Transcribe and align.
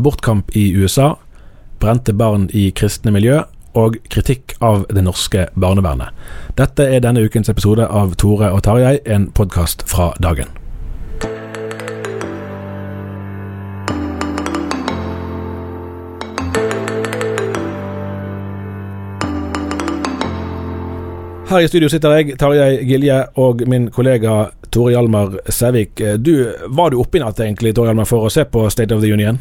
Abortkamp 0.00 0.56
i 0.56 0.70
USA, 0.72 1.14
brente 1.80 2.12
barn 2.16 2.48
i 2.56 2.70
kristne 2.72 3.12
miljø 3.12 3.42
og 3.76 3.98
kritikk 4.10 4.54
av 4.64 4.86
det 4.88 5.02
norske 5.04 5.44
barnevernet. 5.60 6.16
Dette 6.56 6.86
er 6.88 7.04
denne 7.04 7.20
ukens 7.20 7.52
episode 7.52 7.84
av 7.84 8.16
Tore 8.16 8.48
og 8.54 8.64
Tarjei, 8.64 8.96
en 9.04 9.28
podkast 9.36 9.84
fra 9.90 10.10
dagen. 10.24 10.48
Her 21.50 21.66
i 21.66 21.68
studio 21.68 21.88
sitter 21.90 22.14
jeg, 22.14 22.36
Tarjei 22.38 22.84
Gilje, 22.86 23.24
og 23.42 23.64
min 23.68 23.90
kollega 23.90 24.46
Tore 24.70 24.94
Hjalmar 24.94 25.40
Sævik. 25.50 25.98
Du, 26.22 26.46
Var 26.68 26.90
du 26.90 27.00
oppe 27.02 27.18
i 27.18 27.24
natt 27.24 27.40
egentlig, 27.42 27.74
Tore 27.74 27.90
Hjalmar, 27.90 28.06
for 28.06 28.24
å 28.24 28.30
se 28.30 28.46
på 28.46 28.68
State 28.70 28.94
of 28.94 29.02
the 29.02 29.10
Union? 29.10 29.40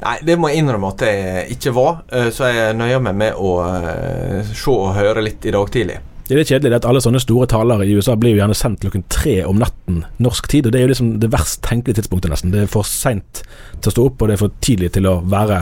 Nei, 0.00 0.14
det 0.24 0.36
må 0.40 0.48
jeg 0.48 0.62
innrømme 0.62 0.92
at 0.94 1.02
jeg 1.04 1.56
ikke 1.56 1.74
var, 1.76 1.98
eh, 2.12 2.30
så 2.32 2.48
jeg 2.48 2.76
nøyer 2.78 3.02
meg 3.04 3.18
med 3.20 3.36
å 3.36 3.50
eh, 3.66 4.54
se 4.56 4.72
og 4.72 4.94
høre 4.96 5.24
litt 5.24 5.44
i 5.44 5.52
dag 5.52 5.72
tidlig. 5.72 5.98
Det 6.30 6.38
er 6.38 6.46
kjedelig 6.46 6.76
at 6.78 6.86
alle 6.86 7.00
sånne 7.02 7.18
store 7.18 7.48
taler 7.50 7.82
i 7.82 7.96
USA 7.98 8.14
blir 8.14 8.36
jo 8.36 8.38
gjerne 8.38 8.54
sendt 8.54 8.84
klokken 8.84 9.02
tre 9.10 9.40
om 9.48 9.58
natten 9.58 10.04
norsk 10.22 10.46
tid. 10.48 10.68
og 10.68 10.72
Det 10.72 10.78
er 10.78 10.84
jo 10.86 10.92
liksom 10.92 11.08
det 11.18 11.32
verst 11.32 11.58
tenkelige 11.66 11.98
tidspunktet, 11.98 12.30
nesten. 12.30 12.52
Det 12.54 12.62
er 12.62 12.70
for 12.70 12.86
seint 12.86 13.42
til 13.80 13.90
å 13.90 13.94
stå 13.96 14.04
opp, 14.06 14.22
og 14.22 14.30
det 14.30 14.36
er 14.36 14.42
for 14.44 14.54
tidlig 14.62 14.92
til 14.94 15.08
å 15.10 15.16
være 15.26 15.58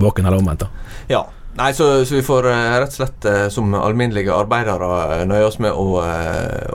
våken 0.00 0.24
eller 0.24 0.40
omvendt. 0.40 0.64
Ja. 1.12 1.26
Nei, 1.56 1.72
så, 1.74 2.04
så 2.04 2.14
vi 2.14 2.22
får 2.22 2.46
eh, 2.50 2.74
rett 2.82 2.90
og 2.92 2.96
slett 2.98 3.24
eh, 3.24 3.46
som 3.48 3.72
alminnelige 3.78 4.34
arbeidere 4.34 4.88
eh, 5.14 5.22
nøye 5.28 5.46
oss 5.46 5.56
med 5.64 5.72
å, 5.72 6.02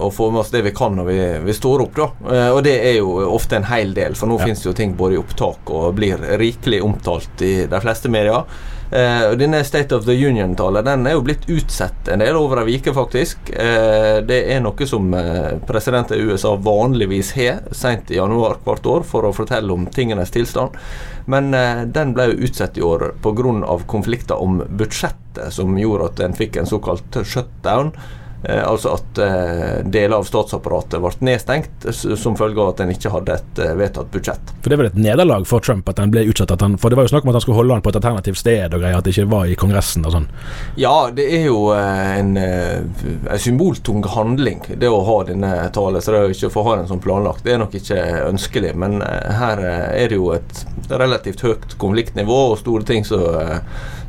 å 0.02 0.10
få 0.10 0.32
med 0.34 0.42
oss 0.42 0.50
det 0.50 0.64
vi 0.66 0.74
kan 0.74 0.96
når 0.98 1.06
vi, 1.06 1.18
vi 1.46 1.54
står 1.54 1.84
opp, 1.86 2.00
da. 2.00 2.08
Og 2.56 2.64
det 2.66 2.74
er 2.90 2.98
jo 2.98 3.14
ofte 3.30 3.60
en 3.60 3.68
hel 3.70 3.94
del, 3.94 4.18
for 4.18 4.32
nå 4.32 4.40
Ja. 4.40 4.48
finnes 4.48 4.64
det 4.64 4.70
jo 4.72 4.74
ting 4.78 4.96
både 4.98 5.20
i 5.20 5.22
opptak 5.22 5.70
og 5.70 5.94
blir 6.00 6.18
rikelig 6.42 6.82
omtalt 6.82 7.44
i 7.46 7.54
de 7.70 7.82
fleste 7.84 8.10
medier. 8.10 8.48
Og 8.92 9.38
denne 9.40 9.62
State 9.64 9.96
of 9.96 10.04
the 10.04 10.16
Union-talen 10.18 10.84
den 10.84 11.06
er 11.08 11.14
jo 11.16 11.22
blitt 11.24 11.46
utsatt 11.48 12.10
en 12.12 12.20
del 12.20 12.36
over 12.36 12.64
ei 12.66 12.74
uke, 12.76 12.92
faktisk. 12.96 13.54
Det 14.28 14.40
er 14.52 14.60
noe 14.66 14.88
som 14.90 15.14
presidenten 15.68 16.18
i 16.18 16.26
USA 16.28 16.58
vanligvis 16.60 17.32
har 17.38 17.62
sent 17.72 18.12
i 18.12 18.18
januar 18.20 18.58
hvert 18.66 18.90
år 18.92 19.06
for 19.08 19.30
å 19.30 19.32
fortelle 19.36 19.72
om 19.72 19.86
tingenes 19.96 20.34
tilstand. 20.36 20.76
Men 21.26 21.54
eh, 21.54 21.84
den 21.86 22.16
ble 22.16 22.32
jo 22.32 22.48
utsatt 22.48 22.78
i 22.78 22.86
år 22.86 23.12
pga. 23.22 23.78
konflikter 23.88 24.42
om 24.42 24.64
budsjettet, 24.70 25.54
som 25.54 25.78
gjorde 25.78 26.10
at 26.12 26.20
en 26.20 26.34
fikk 26.38 26.58
en 26.58 26.70
såkalt 26.70 27.22
shutdown. 27.24 27.94
Eh, 28.44 28.68
altså 28.68 28.96
at 28.96 29.20
eh, 29.22 29.84
deler 29.86 30.18
av 30.18 30.26
statsapparatet 30.26 30.98
ble 31.02 31.12
nedstengt 31.28 31.86
som 31.94 32.38
følge 32.38 32.64
av 32.64 32.72
at 32.72 32.80
en 32.82 32.94
ikke 32.94 33.12
hadde 33.14 33.36
et 33.38 33.62
eh, 33.62 33.74
vedtatt 33.78 34.10
budsjett. 34.14 34.54
For 34.64 34.72
det 34.72 34.78
er 34.78 34.82
vel 34.82 34.90
et 34.90 34.98
nederlag 34.98 35.46
for 35.50 35.62
Trump 35.62 35.90
at 35.92 36.00
den 36.02 36.14
ble 36.14 36.24
utsatt? 36.32 36.54
At 36.56 36.66
han, 36.66 36.80
for 36.82 36.90
det 36.90 36.98
var 36.98 37.06
jo 37.06 37.14
snakk 37.14 37.28
om 37.28 37.34
at 37.34 37.38
han 37.38 37.46
skulle 37.46 37.60
holde 37.60 37.78
han 37.78 37.86
på 37.86 37.94
et 37.94 38.00
alternativt 38.02 38.42
sted 38.42 38.74
og 38.74 38.82
greier, 38.82 38.98
at 38.98 39.06
det 39.06 39.14
ikke 39.14 39.30
var 39.30 39.46
i 39.52 39.58
Kongressen 39.62 40.08
og 40.10 40.16
sånn. 40.16 40.28
Ja, 40.82 40.96
det 41.14 41.28
er 41.38 41.48
jo 41.52 41.70
en, 41.76 42.34
en 42.42 43.42
symboltung 43.46 44.02
handling, 44.16 44.66
det 44.74 44.90
å 44.90 45.04
ha 45.06 45.20
denne 45.30 45.54
talen. 45.76 46.02
Så 46.02 46.16
det 46.16 46.22
er 46.22 46.28
jo 46.30 46.38
ikke 46.40 46.50
å 46.50 46.56
få 46.58 46.66
ha 46.66 46.78
den 46.82 46.90
som 46.90 47.02
planlagt. 47.04 47.46
Det 47.46 47.54
er 47.54 47.62
nok 47.62 47.78
ikke 47.78 48.02
ønskelig. 48.26 48.74
Men 48.82 49.02
her 49.06 49.62
er 49.62 50.10
det 50.10 50.18
jo 50.18 50.32
et 50.34 50.66
relativt 50.90 51.46
høyt 51.46 51.78
konfliktnivå 51.82 52.42
og 52.52 52.62
store 52.64 52.88
ting 52.90 53.06
som 53.06 53.22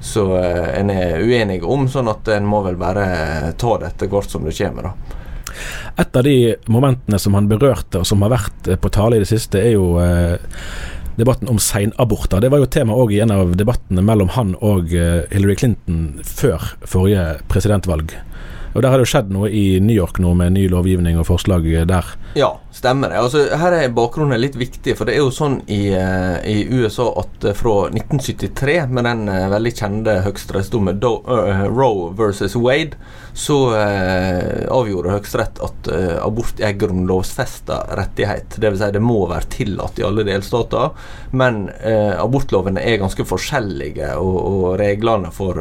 så, 0.03 0.37
eh, 0.37 0.81
en 0.81 0.91
er 0.91 1.23
uenig 1.23 1.63
om. 1.65 1.87
Sånn 1.89 2.11
at 2.11 2.29
en 2.35 2.47
må 2.47 2.63
vel 2.67 2.77
bare 2.81 3.53
ta 3.59 3.77
det 3.79 3.93
etter 3.93 4.11
hvert 4.11 4.31
som 4.31 4.45
det 4.45 4.57
kommer. 4.59 4.91
da. 4.91 5.19
Et 6.03 6.17
av 6.17 6.25
de 6.25 6.57
momentene 6.67 7.19
som 7.21 7.35
han 7.35 7.49
berørte, 7.49 8.01
og 8.01 8.07
som 8.09 8.23
har 8.23 8.35
vært 8.35 8.69
eh, 8.69 8.81
på 8.81 8.91
tale 8.91 9.17
i 9.17 9.23
det 9.23 9.31
siste, 9.31 9.61
er 9.61 9.77
jo 9.77 10.01
eh, 10.03 10.39
debatten 11.17 11.49
om 11.53 11.61
seinaborter. 11.61 12.41
Det 12.41 12.51
var 12.51 12.65
jo 12.65 12.67
tema 12.67 12.97
òg 12.99 13.15
i 13.15 13.21
en 13.23 13.31
av 13.31 13.55
debattene 13.57 14.03
mellom 14.03 14.33
han 14.35 14.57
og 14.65 14.89
Hillary 14.89 15.55
Clinton 15.61 16.23
før 16.25 16.73
forrige 16.89 17.43
presidentvalg. 17.53 18.17
Og 18.75 18.83
Der 18.83 18.89
har 18.89 18.99
det 18.99 19.07
jo 19.07 19.13
skjedd 19.13 19.33
noe 19.35 19.51
i 19.53 19.81
New 19.85 19.95
York 19.97 20.19
nå 20.23 20.33
med 20.39 20.55
ny 20.57 20.65
lovgivning 20.73 21.19
og 21.21 21.29
forslag 21.29 21.67
der. 21.89 22.13
Ja, 22.39 22.55
stemmer 22.73 23.13
det. 23.13 23.21
Altså, 23.21 23.45
her 23.61 23.77
er 23.77 23.93
bakgrunnen 23.93 24.41
litt 24.41 24.57
viktig, 24.57 24.95
for 24.97 25.09
det 25.09 25.17
er 25.17 25.21
jo 25.27 25.33
sånn 25.35 25.59
i, 25.69 25.93
eh, 25.93 26.39
i 26.49 26.57
USA 26.73 27.11
at 27.21 27.45
eh, 27.45 27.57
fra 27.57 27.75
1973, 27.93 28.79
med 28.89 29.05
den 29.09 29.27
eh, 29.29 29.49
veldig 29.53 29.75
kjente 29.77 30.17
høyesterettsdommen 30.25 31.03
Do- 31.03 31.21
eh, 31.29 31.67
Roe 31.69 32.13
versus 32.17 32.57
Wade, 32.57 32.97
så 33.33 33.57
uh, 33.73 34.67
avgjorde 34.69 35.15
Høyesterett 35.15 35.61
at 35.65 35.89
uh, 35.89 36.19
abort 36.21 36.59
er 36.61 36.75
grunnlovfesta 36.77 37.79
rettighet. 37.97 38.59
Dvs. 38.61 38.83
Si 38.83 38.91
det 38.93 39.01
må 39.01 39.23
være 39.31 39.49
tillatt 39.55 40.01
i 40.01 40.05
alle 40.05 40.27
delstater, 40.29 40.93
men 41.33 41.63
uh, 41.81 42.21
abortlovene 42.21 42.83
er 42.85 43.01
ganske 43.01 43.25
forskjellige, 43.25 44.11
og, 44.21 44.37
og 44.37 44.67
reglene 44.83 45.33
for, 45.33 45.57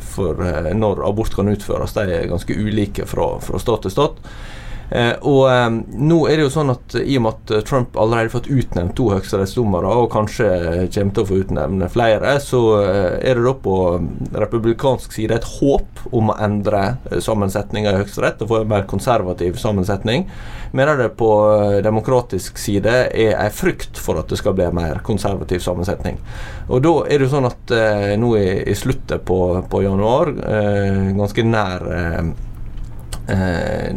for 0.00 0.40
når 0.72 1.04
abort 1.10 1.36
kan 1.36 1.52
utføres, 1.52 1.92
de 1.98 2.06
er 2.22 2.30
ganske 2.30 2.49
ulike 2.56 3.06
fra, 3.10 3.34
fra 3.44 3.60
stat 3.62 3.86
til 3.86 3.94
stat. 3.94 4.24
Eh, 4.90 5.12
og 5.22 5.44
eh, 5.46 5.68
nå 6.02 6.16
er 6.26 6.40
det 6.40 6.46
jo 6.48 6.52
sånn 6.52 6.72
at 6.72 6.96
i 6.98 7.14
og 7.18 7.22
med 7.22 7.36
at 7.36 7.66
Trump 7.68 7.94
allerede 7.94 8.26
har 8.26 8.32
fått 8.32 8.50
utnevnt 8.50 8.96
to 8.98 9.06
høyesterettsdommere, 9.12 9.92
og 10.02 10.10
kanskje 10.10 10.48
kommer 10.90 11.14
til 11.14 11.22
å 11.22 11.28
få 11.28 11.38
utnevne 11.44 11.90
flere, 11.94 12.34
så 12.42 12.62
eh, 12.80 13.12
er 13.30 13.38
det 13.38 13.46
da 13.46 13.54
på 13.66 13.76
republikansk 14.34 15.14
side 15.14 15.38
et 15.38 15.46
håp 15.60 16.02
om 16.10 16.32
å 16.32 16.38
endre 16.42 16.82
eh, 17.10 17.20
sammensetninga 17.22 17.94
i 17.94 18.00
Høyesterett 18.00 18.42
og 18.42 18.50
få 18.50 18.64
en 18.64 18.74
mer 18.74 18.88
konservativ 18.90 19.62
sammensetning. 19.62 20.26
mener 20.72 20.96
det 20.96 21.08
på 21.18 21.30
eh, 21.54 21.78
demokratisk 21.86 22.58
side 22.58 22.98
er 23.14 23.38
en 23.38 23.54
frykt 23.54 23.98
for 23.98 24.18
at 24.18 24.28
det 24.28 24.42
skal 24.42 24.58
bli 24.58 24.66
en 24.66 24.74
mer 24.74 25.02
konservativ 25.06 25.62
sammensetning. 25.62 26.18
Og 26.68 26.82
da 26.82 26.96
er 27.06 27.18
det 27.18 27.28
jo 27.28 27.34
sånn 27.38 27.50
at 27.50 27.78
eh, 27.78 28.12
nå 28.18 28.34
i, 28.38 28.50
i 28.66 28.74
sluttet 28.74 29.22
på, 29.26 29.40
på 29.70 29.82
januar, 29.86 30.34
ganske 31.14 31.42
nær 31.46 31.90
eh, 31.94 32.30
eh, 33.30 33.94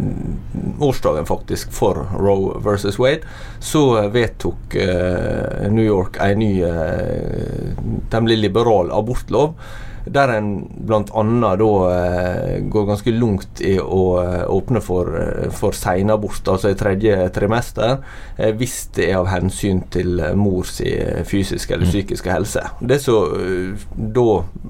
årsdagen 0.80 1.26
faktisk 1.26 1.72
for 1.72 2.06
Roe 2.20 2.60
versus 2.64 3.00
Wade, 3.00 3.28
så 3.60 4.10
vedtok 4.14 4.76
eh, 4.76 5.72
New 5.72 5.86
York 5.86 6.18
en 6.22 6.40
ny 6.40 6.64
eh, 6.64 7.74
temmelig 8.10 8.38
liberal 8.38 8.92
abortlov. 8.92 9.56
Der 10.06 10.34
en 10.36 10.50
bl.a. 10.88 11.24
da 11.56 11.70
eh, 11.94 12.62
går 12.68 12.88
ganske 12.90 13.12
langt 13.16 13.62
i 13.64 13.76
å 13.80 14.02
eh, 14.20 14.44
åpne 14.52 14.82
for, 14.84 15.12
eh, 15.16 15.48
for 15.56 15.76
senabort, 15.78 16.44
altså 16.52 16.74
i 16.74 16.78
tredje 16.80 17.16
trimester, 17.36 18.02
hvis 18.58 18.76
det 18.98 19.08
er 19.12 19.20
av 19.22 19.30
hensyn 19.32 19.84
til 19.94 20.20
mors 20.40 20.80
fysiske 21.30 21.76
eller 21.76 21.88
psykiske 21.88 22.32
helse. 22.32 22.64
Det 22.82 22.98
som 23.02 23.78
da 23.94 24.26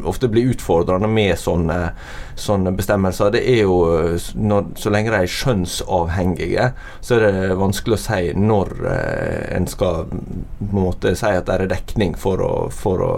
ofte 0.09 0.29
blir 0.31 0.51
utfordrende 0.51 1.07
med 1.09 1.37
sånne, 1.39 1.77
sånne 2.39 2.73
bestemmelser, 2.75 3.31
det 3.33 3.43
er 3.49 3.63
jo 3.63 3.77
når, 4.35 4.73
så 4.79 4.91
lenge 4.93 5.13
de 5.13 5.21
er 5.23 5.31
skjønnsavhengige, 5.31 6.67
så 7.01 7.17
er 7.17 7.25
det 7.25 7.59
vanskelig 7.61 7.97
å 7.97 8.01
si 8.03 8.21
når 8.37 8.75
en 9.55 9.69
skal 9.71 10.03
på 10.11 10.69
en 10.69 10.85
måte 10.89 11.15
si 11.17 11.31
at 11.31 11.47
det 11.47 11.55
er 11.55 11.71
dekning 11.71 12.17
for 12.19 12.43
å, 12.43 12.53
for 12.73 13.03
å 13.05 13.13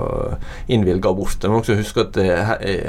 innvilge 0.72 1.10
abort. 1.10 1.42
En 1.44 1.56
må 1.56 1.64
også 1.64 1.80
huske 1.80 2.05
at 2.06 2.18
det, 2.18 2.28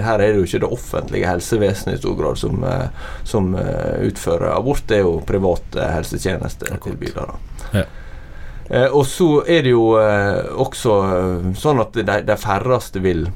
her 0.05 0.21
er 0.21 0.25
det 0.25 0.41
jo 0.41 0.47
ikke 0.47 0.63
det 0.65 0.73
offentlige 0.79 1.31
helsevesenet 1.31 1.97
i 1.97 2.01
stor 2.01 2.17
grad 2.19 2.41
som, 2.41 2.65
eh, 2.65 3.13
som 3.25 3.55
eh, 3.59 4.07
utfører 4.09 4.55
abort, 4.55 4.85
det 4.89 5.01
er 5.01 5.07
jo 5.07 5.17
private 5.27 5.89
helsetjenestetilbydere. 5.95 7.39
Ja. 7.73 7.85
Eh, 8.69 8.89
og 8.91 9.05
så 9.09 9.31
er 9.47 9.67
det 9.67 9.75
jo 9.75 9.89
også 9.97 10.95
sånn 11.59 11.83
at 11.85 11.99
de, 11.99 12.21
de 12.27 12.39
færreste 12.41 13.03
vil 13.05 13.27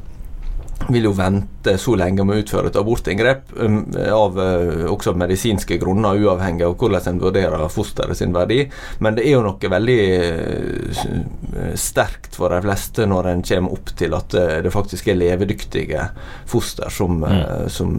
vil 0.88 1.05
jo 1.05 1.12
vente 1.12 1.77
så 1.79 1.94
lenge 1.99 2.25
med 2.25 2.37
å 2.37 2.43
utføre 2.43 2.71
et 2.71 2.79
abortinngrep, 2.81 3.53
um, 3.61 3.81
av 4.15 4.38
uh, 4.38 4.87
også 4.91 5.15
medisinske 5.19 5.79
grunner, 5.81 6.19
uavhengig 6.21 6.67
av 6.67 6.77
hvordan 6.81 7.09
en 7.12 7.21
vurderer 7.23 7.67
fosteret 7.73 8.19
sin 8.19 8.35
verdi. 8.35 8.62
Men 9.05 9.19
det 9.19 9.27
er 9.27 9.37
jo 9.37 9.44
noe 9.47 9.73
veldig 9.75 10.00
uh, 10.21 11.75
sterkt 11.79 12.38
for 12.38 12.55
de 12.55 12.62
fleste 12.65 13.06
når 13.11 13.32
en 13.32 13.44
kommer 13.47 13.77
opp 13.77 13.93
til 13.99 14.17
at 14.17 14.38
uh, 14.38 14.56
det 14.65 14.75
faktisk 14.75 15.11
er 15.11 15.21
levedyktige 15.21 16.09
foster 16.50 16.91
som, 16.93 17.21
mm. 17.21 17.69
som 17.71 17.94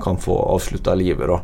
kan 0.00 0.18
få 0.20 0.36
avslutta 0.54 0.94
livet. 0.98 1.30
da. 1.30 1.40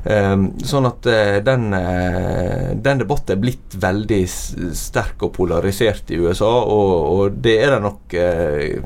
Um, 0.00 0.46
sånn 0.64 0.86
at 0.88 1.04
den, 1.44 1.66
den, 1.76 3.00
debatten 3.02 3.34
er 3.34 3.40
blitt 3.42 3.74
veldig 3.82 4.20
sterk 4.30 5.26
og 5.26 5.34
polarisert 5.36 6.08
i 6.14 6.20
USA, 6.22 6.48
og, 6.64 6.94
og 7.10 7.42
det 7.44 7.58
er 7.60 7.74
det 7.74 7.82
nok 7.84 8.16
Eh, 8.16 8.80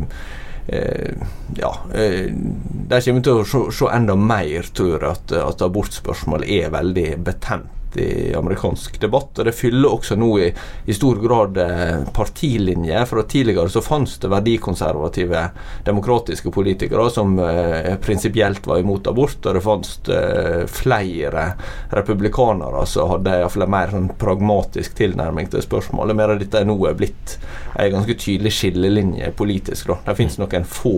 ja, 0.66 1.70
eh, 1.92 2.30
de 2.32 3.00
kommer 3.04 3.24
til 3.24 3.42
å 3.42 3.70
se, 3.72 3.88
enda 3.92 4.16
mer, 4.16 4.70
tror 4.72 4.94
jeg, 4.94 5.10
at, 5.10 5.34
at 5.36 5.64
abortspørsmål 5.66 6.46
er 6.48 6.72
veldig 6.72 7.08
betent 7.26 7.70
i 7.96 8.34
amerikansk 8.34 9.00
debatt. 9.00 9.38
Og 9.38 9.48
det 9.48 9.54
fyller 9.56 9.92
også 9.92 10.16
nå 10.18 10.30
i, 10.42 10.48
i 10.86 10.96
stor 10.96 11.20
grad 11.22 11.58
eh, 11.60 12.04
partilinjer. 12.14 13.04
For 13.10 13.22
tidligere 13.28 13.72
så 13.72 13.82
fantes 13.84 14.18
det 14.22 14.32
verdikonservative 14.32 15.44
demokratiske 15.86 16.52
politikere 16.54 17.08
som 17.12 17.38
eh, 17.42 17.94
prinsipielt 18.02 18.66
var 18.66 18.82
imot 18.82 19.06
abort, 19.10 19.40
og 19.44 19.58
det 19.58 19.64
fantes 19.64 19.98
eh, 20.08 20.64
flere 20.70 21.46
republikanere 21.94 22.84
som 22.90 23.14
hadde 23.14 23.38
iallfall 23.40 23.66
en 23.66 23.74
mer 23.74 23.94
sånn 23.94 24.10
pragmatisk 24.18 24.96
tilnærming 24.98 25.50
til 25.52 25.64
spørsmålet, 25.64 26.14
Mer 26.14 26.34
av 26.34 26.38
dette 26.40 26.60
nå 26.66 26.76
er 26.86 26.94
blitt 26.98 27.38
en 27.74 27.96
ganske 27.96 28.14
tydelig 28.18 28.52
skillelinje 28.54 29.32
politisk. 29.36 29.90
Da. 29.90 29.98
Det 30.06 30.18
finnes 30.20 30.38
noen 30.40 30.68
få 30.68 30.96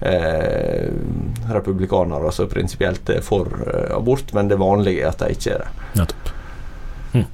eh, 0.00 0.88
republikanere 1.48 2.32
som 2.32 2.48
prinsipielt 2.48 3.10
er 3.10 3.24
for 3.24 3.48
eh, 3.66 3.96
abort, 3.96 4.32
men 4.32 4.48
det 4.48 4.60
vanlige 4.60 5.04
er 5.04 5.12
at 5.12 5.22
de 5.22 5.34
ikke 5.34 5.54
er 5.54 5.64
det. 5.64 5.88
Nettopp. 6.00 6.32
Hm. 7.12 7.26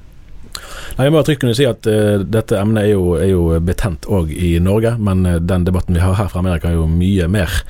Nei, 0.97 1.07
jeg 1.07 1.15
må 1.15 1.23
trygt 1.23 1.43
kunne 1.43 1.57
si 1.57 1.67
at 1.69 1.87
uh, 1.89 2.17
dette 2.25 2.57
emnet 2.59 2.87
er 2.87 2.95
jo, 2.95 3.13
er 3.19 3.31
jo 3.31 3.43
betent 3.63 4.07
òg 4.09 4.33
i 4.33 4.57
Norge, 4.63 4.95
men 4.97 5.25
uh, 5.27 5.37
den 5.39 5.67
debatten 5.67 5.97
vi 5.97 6.03
har 6.03 6.17
her 6.19 6.31
fra 6.33 6.41
Amerika 6.43 6.71
er 6.71 6.79
jo 6.79 6.87
mye 6.89 7.29
mer 7.31 7.61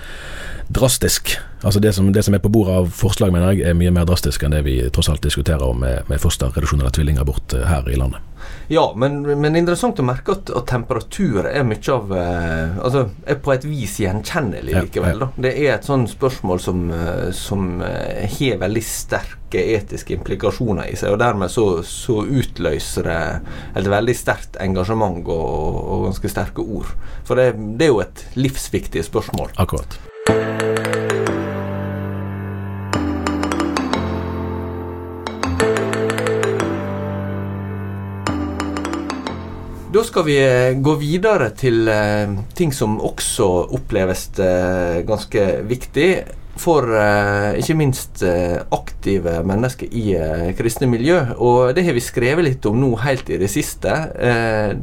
drastisk. 0.68 1.38
Altså 1.64 1.80
det 1.84 1.94
som, 1.96 2.10
det 2.14 2.24
som 2.26 2.36
er 2.36 2.44
på 2.44 2.52
bordet 2.52 2.76
av 2.76 2.90
forslag, 2.94 3.32
mener 3.34 3.56
jeg, 3.56 3.68
er 3.68 3.78
mye 3.78 3.92
mer 3.96 4.08
drastisk 4.08 4.44
enn 4.44 4.56
det 4.56 4.66
vi 4.68 4.80
tross 4.94 5.10
alt 5.12 5.24
diskuterer 5.24 5.64
om 5.64 5.80
med, 5.84 6.04
med 6.12 6.22
fosterreduksjon 6.24 6.82
eller 6.84 6.96
tvillingabort 6.96 7.56
uh, 7.56 7.68
her 7.70 7.88
i 7.92 8.00
landet. 8.00 8.24
Ja, 8.68 8.94
men, 8.96 9.22
men 9.24 9.56
interessant 9.56 10.00
å 10.02 10.06
merke 10.06 10.34
at, 10.36 10.50
at 10.52 10.68
temperatur 10.68 11.46
er 11.48 11.64
mye 11.68 11.94
av 11.94 12.10
eh, 12.12 12.80
Altså 12.84 13.06
er 13.24 13.40
på 13.44 13.54
et 13.54 13.68
vis 13.68 13.94
gjenkjennelig 14.04 14.76
likevel. 14.76 15.24
Da. 15.24 15.30
Det 15.48 15.54
er 15.56 15.78
et 15.78 15.88
sånt 15.88 16.12
spørsmål 16.12 16.62
som, 16.64 16.84
eh, 16.92 17.30
som 17.36 17.80
eh, 17.86 18.26
har 18.38 18.60
veldig 18.66 18.84
sterke 18.84 19.64
etiske 19.78 20.18
implikasjoner 20.18 20.92
i 20.92 20.98
seg, 21.00 21.14
og 21.16 21.22
dermed 21.22 21.52
så, 21.52 21.80
så 21.88 22.20
utløser 22.26 23.08
det 23.08 23.22
et 23.80 23.88
veldig 23.88 24.18
sterkt 24.18 24.60
engasjement 24.64 25.24
og, 25.24 25.80
og 25.80 26.06
ganske 26.10 26.34
sterke 26.36 26.68
ord. 26.68 26.92
For 27.28 27.40
det, 27.40 27.54
det 27.80 27.88
er 27.88 27.96
jo 27.96 28.04
et 28.04 28.28
livsviktig 28.36 29.08
spørsmål. 29.08 29.56
Akkurat. 29.64 30.00
Da 39.98 40.04
skal 40.06 40.28
vi 40.28 40.36
eh, 40.38 40.76
gå 40.78 40.92
videre 41.02 41.48
til 41.58 41.88
uh, 41.90 42.30
ting 42.54 42.70
som 42.76 43.00
også 43.02 43.48
oppleves 43.74 44.28
uh, 44.38 45.00
ganske 45.08 45.46
viktig 45.66 46.10
for 46.58 46.90
ikke 46.90 47.76
minst 47.78 48.24
aktive 48.74 49.44
mennesker 49.46 49.92
i 49.94 50.16
kristne 50.58 50.88
miljø. 50.90 51.20
Og 51.38 51.76
det 51.78 51.84
har 51.86 51.94
vi 51.94 52.02
skrevet 52.02 52.48
litt 52.48 52.66
om 52.66 52.80
nå 52.82 52.96
helt 53.04 53.30
i 53.30 53.38
det 53.38 53.52
siste. 53.54 53.94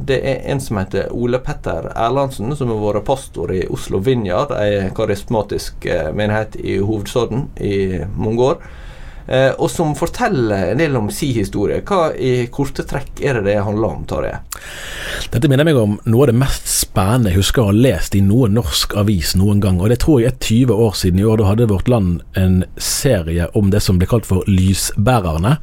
det 0.07 0.19
er 0.23 0.47
en 0.53 0.63
som 0.63 0.79
heter 0.79 1.11
Ole 1.11 1.41
Petter 1.43 1.89
Erlandsen, 1.91 2.55
som 2.55 2.71
har 2.71 2.79
vært 2.79 3.03
pastor 3.11 3.51
i 3.51 3.65
Oslo 3.67 3.99
Vinjar, 3.99 4.55
ei 4.55 4.87
karismatisk 4.95 5.89
menighet 6.15 6.55
i 6.63 6.77
hovedstaden 6.79 7.49
i 7.59 7.75
mange 8.15 8.47
år. 8.53 8.63
Eh, 9.27 9.51
og 9.57 9.71
som 9.71 9.95
forteller 9.97 10.71
en 10.71 10.81
del 10.81 10.95
om 10.97 11.07
si 11.13 11.31
historie. 11.33 11.81
Hva 11.85 12.11
i 12.13 12.45
korte 12.53 12.85
trekk 12.85 13.23
er 13.25 13.39
det 13.39 13.47
det 13.47 13.55
handler 13.65 13.95
om, 13.95 14.03
Tarjei? 14.09 14.35
Dette 15.33 15.49
minner 15.49 15.65
meg 15.65 15.79
om 15.79 15.95
noe 16.05 16.25
av 16.25 16.29
det 16.29 16.37
mest 16.37 16.69
spennende 16.69 17.31
jeg 17.31 17.41
husker 17.41 17.63
å 17.63 17.71
ha 17.71 17.77
lest 17.77 18.17
i 18.17 18.21
noen 18.25 18.53
norsk 18.57 18.93
avis 19.01 19.33
noen 19.39 19.63
gang. 19.63 19.79
Og 19.81 19.89
det 19.89 19.99
tror 20.03 20.21
jeg 20.21 20.33
er 20.33 20.37
20 20.37 20.83
år 20.85 20.99
siden 20.99 21.21
i 21.21 21.25
år. 21.25 21.41
Da 21.41 21.49
hadde 21.49 21.69
Vårt 21.71 21.89
Land 21.89 22.21
en 22.37 22.61
serie 22.77 23.49
om 23.57 23.73
det 23.73 23.81
som 23.81 23.97
ble 24.01 24.09
kalt 24.11 24.29
for 24.29 24.45
Lysbærerne. 24.49 25.57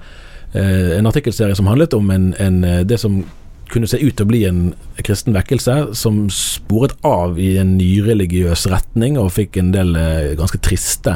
Eh, 0.53 0.99
en 0.99 1.09
artikkelserie 1.09 1.55
som 1.57 1.71
handlet 1.71 1.95
om 1.95 2.11
en, 2.11 2.33
en, 2.43 2.59
eh, 2.67 2.83
det 2.83 2.99
som 3.01 3.23
kunne 3.73 3.89
se 3.89 3.97
ut 4.03 4.17
til 4.19 4.27
å 4.27 4.29
bli 4.29 4.43
en 4.45 4.75
kristen 5.07 5.33
vekkelse, 5.33 5.95
som 5.97 6.27
sporet 6.35 6.93
av 7.09 7.39
i 7.41 7.55
en 7.63 7.79
nyreligiøs 7.79 8.67
retning 8.69 9.17
og 9.17 9.31
fikk 9.33 9.57
en 9.57 9.71
del 9.73 9.97
ganske 10.37 10.61
triste 10.61 11.15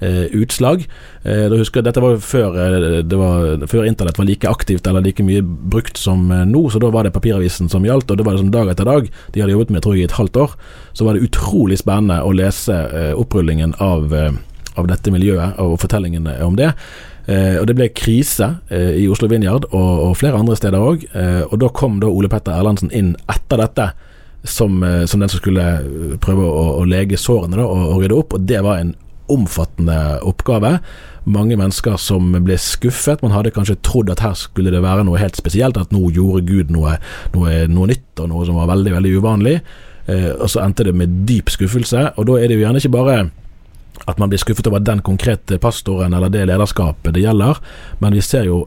utslag. 0.00 0.86
Eh, 1.22 1.46
da 1.52 1.56
husker 1.58 1.80
jeg, 1.80 1.84
Dette 1.90 2.00
var 2.00 2.16
før, 2.24 2.54
eh, 2.56 3.02
var, 3.04 3.66
før 3.68 3.84
internett 3.84 4.16
var 4.16 4.28
like 4.28 4.48
aktivt 4.48 4.86
eller 4.88 5.04
like 5.04 5.24
mye 5.24 5.42
brukt 5.44 6.00
som 6.00 6.30
eh, 6.32 6.46
nå, 6.48 6.62
så 6.72 6.80
da 6.80 6.88
var 6.94 7.04
det 7.04 7.12
papiravisen 7.12 7.68
som 7.68 7.84
gjaldt, 7.84 8.10
og 8.10 8.16
det 8.16 8.24
var 8.24 8.36
det 8.36 8.44
som 8.44 8.52
dag 8.54 8.70
etter 8.72 8.88
dag. 8.88 9.10
De 9.34 9.42
hadde 9.42 9.52
jobbet 9.52 9.74
med 9.74 9.84
tror 9.84 9.98
jeg 9.98 10.06
i 10.06 10.08
et 10.08 10.16
halvt 10.16 10.40
år. 10.40 10.56
Så 10.96 11.04
var 11.04 11.16
det 11.16 11.28
utrolig 11.28 11.80
spennende 11.82 12.22
å 12.24 12.32
lese 12.32 12.76
eh, 12.88 13.12
opprullingen 13.12 13.76
av, 13.84 14.14
eh, 14.16 14.32
av, 14.76 14.88
dette 14.88 15.12
miljøet 15.12 15.60
og 15.60 15.76
fortellingene 15.82 16.38
om 16.46 16.56
det. 16.56 16.72
og 17.30 17.66
Det 17.68 17.74
ble 17.76 17.86
krise 17.94 18.46
i 18.72 19.04
Oslo 19.06 19.28
Vinjard 19.28 19.66
og, 19.68 19.90
og, 20.06 20.14
flere 20.18 20.38
andre 20.40 20.56
steder 20.56 20.82
òg. 20.82 21.04
og 21.46 21.58
Da 21.60 21.68
kom 21.68 22.00
da 22.00 22.08
Ole 22.08 22.30
Petter 22.32 22.56
Erlandsen 22.56 22.90
inn 22.90 23.12
etter 23.28 23.60
dette. 23.60 23.90
Som, 24.42 24.80
som, 25.04 25.20
den 25.20 25.28
som 25.28 25.36
skulle 25.36 25.64
prøve 26.24 26.46
å, 26.48 26.62
å 26.80 26.84
lege 26.88 27.18
sårene 27.20 27.58
da, 27.60 27.66
og, 27.68 27.82
og 27.92 28.00
rydde 28.00 28.16
opp. 28.16 28.38
Og 28.38 28.46
det 28.48 28.62
var 28.64 28.80
en 28.80 28.94
omfattende 29.32 29.96
oppgave. 30.26 30.78
Mange 31.30 31.58
mennesker 31.60 31.98
som 32.00 32.32
ble 32.44 32.56
skuffet. 32.60 33.22
Man 33.24 33.34
hadde 33.34 33.52
kanskje 33.54 33.78
trodd 33.86 34.12
at 34.12 34.22
her 34.24 34.36
skulle 34.38 34.72
det 34.72 34.82
være 34.84 35.04
noe 35.08 35.20
helt 35.20 35.38
spesielt, 35.38 35.78
at 35.80 35.92
nå 35.94 36.10
gjorde 36.16 36.46
Gud 36.48 36.72
noe, 36.74 36.96
noe, 37.34 37.62
noe 37.70 37.90
nytt 37.92 38.22
og 38.22 38.32
noe 38.32 38.48
som 38.48 38.58
var 38.60 38.70
veldig, 38.72 38.94
veldig 38.98 39.14
uvanlig. 39.20 39.58
Eh, 40.06 40.30
og 40.36 40.48
så 40.50 40.64
endte 40.64 40.86
det 40.88 40.96
med 40.96 41.22
dyp 41.28 41.52
skuffelse. 41.52 42.10
Og 42.16 42.28
da 42.30 42.38
er 42.40 42.48
det 42.48 42.58
jo 42.58 42.64
gjerne 42.64 42.82
ikke 42.82 42.96
bare 42.96 43.18
at 44.08 44.20
man 44.20 44.30
blir 44.32 44.40
skuffet 44.40 44.68
over 44.70 44.80
den 44.82 45.02
konkrete 45.04 45.58
pastoren 45.60 46.14
eller 46.16 46.32
det 46.32 46.46
lederskapet 46.48 47.12
det 47.14 47.26
gjelder, 47.26 47.58
men 48.00 48.16
vi 48.16 48.22
ser 48.24 48.46
jo 48.48 48.62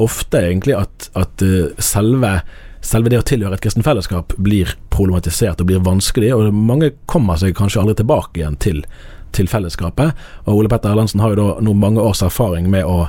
ofte 0.00 0.40
egentlig 0.40 0.78
at, 0.78 1.10
at 1.18 1.44
eh, 1.44 1.74
selve 1.82 2.38
selve 2.84 3.10
det 3.10 3.20
å 3.20 3.26
tilhøre 3.26 3.58
et 3.58 3.62
kristen 3.64 3.84
fellesskap 3.84 4.34
blir 4.40 4.70
problematisert 4.94 5.60
og 5.60 5.70
blir 5.70 5.82
vanskelig, 5.84 6.30
og 6.34 6.54
mange 6.54 6.92
kommer 7.10 7.38
seg 7.40 7.56
kanskje 7.58 7.82
aldri 7.82 7.98
tilbake 8.00 8.40
igjen 8.40 8.58
til 8.62 8.84
til 9.36 9.50
fellesskapet. 9.50 10.14
Og 10.46 10.60
Ole 10.60 10.70
Petter 10.72 10.92
Erlandsen 10.92 11.20
har 11.24 11.34
jo 11.34 11.40
da 11.40 11.48
nå 11.64 11.74
mange 11.78 12.04
års 12.04 12.22
erfaring 12.26 12.70
med 12.70 12.86
å 12.88 13.06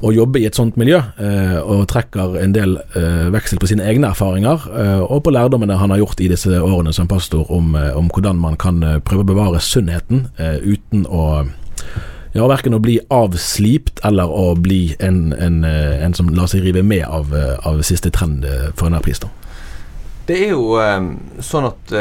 å 0.00 0.12
jobbe 0.14 0.40
i 0.40 0.46
et 0.48 0.56
sånt 0.56 0.78
miljø, 0.80 0.98
eh, 1.20 1.56
og 1.60 1.86
trekker 1.90 2.38
en 2.40 2.54
del 2.56 2.76
eh, 2.96 3.28
veksel 3.32 3.60
på 3.60 3.68
sine 3.70 3.84
egne 3.88 4.10
erfaringer, 4.14 4.66
eh, 4.72 5.02
og 5.04 5.24
på 5.26 5.34
lærdommene 5.34 5.76
han 5.80 5.92
har 5.92 6.00
gjort 6.00 6.22
i 6.24 6.30
disse 6.32 6.60
årene 6.60 6.94
som 6.96 7.08
pastor, 7.10 7.44
om, 7.52 7.74
om 7.74 8.08
hvordan 8.12 8.40
man 8.40 8.56
kan 8.60 8.80
prøve 9.04 9.26
å 9.26 9.30
bevare 9.32 9.60
sunnheten 9.64 10.28
uten 10.38 11.04
å 11.06 11.24
ja, 12.32 12.46
verken 12.46 12.76
å 12.76 12.80
bli 12.82 12.96
avslipt 13.12 14.00
eller 14.06 14.30
å 14.30 14.54
bli 14.54 14.94
en, 15.02 15.34
en, 15.34 15.64
en 15.66 16.14
som 16.16 16.30
lar 16.32 16.48
seg 16.50 16.64
rive 16.64 16.84
med 16.86 17.04
av, 17.04 17.34
av 17.66 17.82
siste 17.86 18.12
trend 18.14 18.46
for 18.78 18.88
enhver 18.88 19.04
pris. 19.04 19.20
da. 19.20 19.30
Det 20.30 20.38
er 20.46 20.54
jo 20.54 20.78
sånn 21.42 21.66
at 21.66 21.94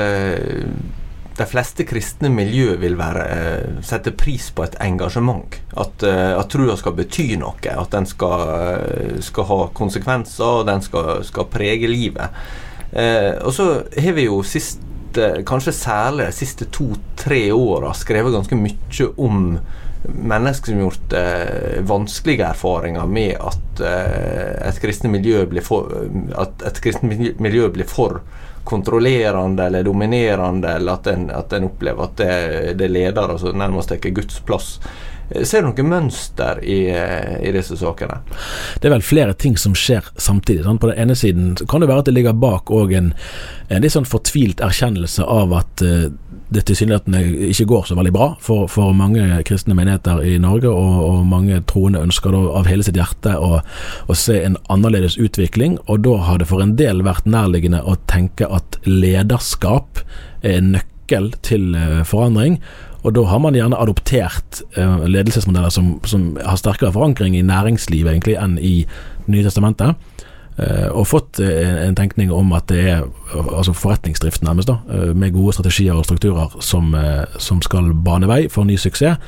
de 1.40 1.48
fleste 1.48 1.86
kristne 1.88 2.30
miljø 2.34 2.76
vil 2.82 2.98
være, 3.00 3.24
eh, 3.32 3.82
sette 3.86 4.12
pris 4.12 4.50
på 4.52 4.66
et 4.66 4.76
engasjement. 4.84 5.60
At, 5.78 6.04
eh, 6.04 6.38
at 6.38 6.50
trua 6.52 6.76
skal 6.78 6.98
bety 6.98 7.36
noe. 7.40 7.56
At 7.72 7.92
den 7.96 8.06
skal, 8.06 8.42
eh, 8.50 9.22
skal 9.22 9.44
ha 9.44 9.60
konsekvenser, 9.74 10.62
og 10.62 10.66
den 10.68 10.82
skal, 10.82 11.24
skal 11.24 11.46
prege 11.46 11.88
livet. 11.88 12.30
Eh, 12.94 13.38
og 13.44 13.54
så 13.54 13.84
har 13.98 14.14
vi 14.14 14.26
jo 14.26 14.42
sist, 14.44 14.80
kanskje 15.14 15.74
særlig 15.74 16.28
de 16.28 16.32
siste 16.38 16.66
to-tre 16.70 17.50
åra, 17.52 17.94
skrevet 17.98 18.34
ganske 18.34 18.56
mye 18.56 19.08
om 19.18 19.60
mennesker 20.08 20.72
som 20.72 20.76
har 20.76 20.82
gjort 20.82 21.14
eh, 21.14 21.82
vanskelige 21.84 22.46
erfaringer 22.46 23.08
med 23.10 23.36
at 23.36 23.82
eh, 23.84 24.68
et 24.70 24.80
kristent 24.82 25.12
miljø 25.12 25.44
blir 25.50 25.66
for, 25.66 25.92
at 26.40 26.64
et 26.70 27.02
miljø 27.42 27.68
blir 27.74 27.90
for 27.90 28.22
kontrollerende 28.64 29.66
eller 29.66 29.84
dominerende, 29.84 30.76
eller 30.76 31.00
at 31.00 31.08
en, 31.08 31.30
at 31.34 31.54
en 31.54 31.70
opplever 31.70 32.04
at 32.04 32.18
det, 32.18 32.34
det 32.80 32.90
er 32.90 32.94
ledere 32.94 33.38
som 33.40 33.58
nærmest 33.58 33.90
tar 33.90 34.14
Guds 34.14 34.40
plass. 34.46 34.76
Eh, 35.30 35.44
ser 35.46 35.62
du 35.62 35.70
noe 35.70 35.86
mønster 35.86 36.62
i, 36.64 36.80
eh, 36.90 37.38
i, 37.46 37.52
disse 37.56 37.78
sakene? 37.78 38.22
Det 38.82 38.90
er 38.90 38.96
vel 38.96 39.06
flere 39.06 39.36
ting 39.38 39.58
som 39.58 39.76
skjer 39.78 40.06
samtidig. 40.18 40.64
Sant? 40.66 40.82
På 40.82 40.90
den 40.92 41.00
ene 41.00 41.16
siden 41.16 41.56
kan 41.70 41.82
det 41.82 41.90
være 41.92 42.06
at 42.06 42.10
det 42.10 42.18
ligger 42.18 42.38
bak 42.38 42.72
en, 42.72 43.14
en 43.70 43.86
litt 43.86 43.96
sånn 43.96 44.10
fortvilt 44.10 44.64
erkjennelse 44.66 45.26
av 45.26 45.54
at 45.62 45.86
uh, 45.86 46.10
det 46.50 46.64
tilsynelatende 46.66 47.22
ikke 47.52 47.68
går 47.70 47.84
så 47.90 47.96
veldig 47.98 48.14
bra 48.16 48.28
for, 48.42 48.66
for 48.72 48.94
mange 48.98 49.22
kristne 49.46 49.76
menigheter 49.78 50.24
i 50.26 50.38
Norge, 50.42 50.72
og, 50.72 50.96
og 51.06 51.28
mange 51.30 51.62
troende 51.70 52.02
ønsker 52.02 52.34
da 52.34 52.42
av 52.58 52.70
hele 52.70 52.86
sitt 52.86 52.98
hjerte 52.98 53.36
å, 53.38 53.60
å, 54.10 54.18
se 54.18 54.40
en 54.48 54.58
annerledes 54.74 55.20
utvikling. 55.22 55.78
Og 55.86 56.02
da 56.08 56.16
har 56.26 56.42
det 56.42 56.50
for 56.50 56.64
en 56.66 56.74
del 56.80 57.04
vært 57.06 57.30
nærliggende 57.30 57.84
å 57.86 58.00
tenke 58.10 58.50
at 58.50 58.80
lederskap 58.90 60.02
er 60.42 60.64
nøkkel 60.66 61.36
til 61.46 61.76
uh, 61.78 62.02
forandring. 62.08 62.58
Og 63.06 63.14
da 63.16 63.28
har 63.30 63.44
man 63.46 63.56
gjerne 63.56 63.78
adoptert 63.80 64.64
uh, 64.74 65.06
ledelsesmodeller 65.06 65.72
som, 65.74 66.00
som, 66.10 66.32
har 66.42 66.58
sterkere 66.60 66.96
forankring 66.96 67.38
i 67.38 67.46
næringslivet 67.46 68.16
egentlig 68.16 68.40
enn 68.42 68.58
i 68.58 68.76
Nye 69.30 69.46
testamentet. 69.46 69.94
Uh, 70.60 70.90
og 70.92 71.08
fått 71.08 71.40
uh, 71.40 71.86
en 71.86 71.96
tenkning 71.96 72.34
om 72.36 72.52
at 72.58 72.68
det 72.72 72.82
er 72.92 73.06
altså 73.38 73.72
forretningsdrift, 73.78 74.44
nærmest, 74.44 74.68
da, 74.72 75.14
med 75.16 75.34
gode 75.36 75.56
strategier 75.56 75.96
og 75.96 76.06
strukturer 76.08 76.60
som, 76.60 76.92
som 77.40 77.62
skal 77.64 77.94
bane 78.04 78.28
vei 78.30 78.44
for 78.52 78.68
ny 78.68 78.76
suksess. 78.80 79.20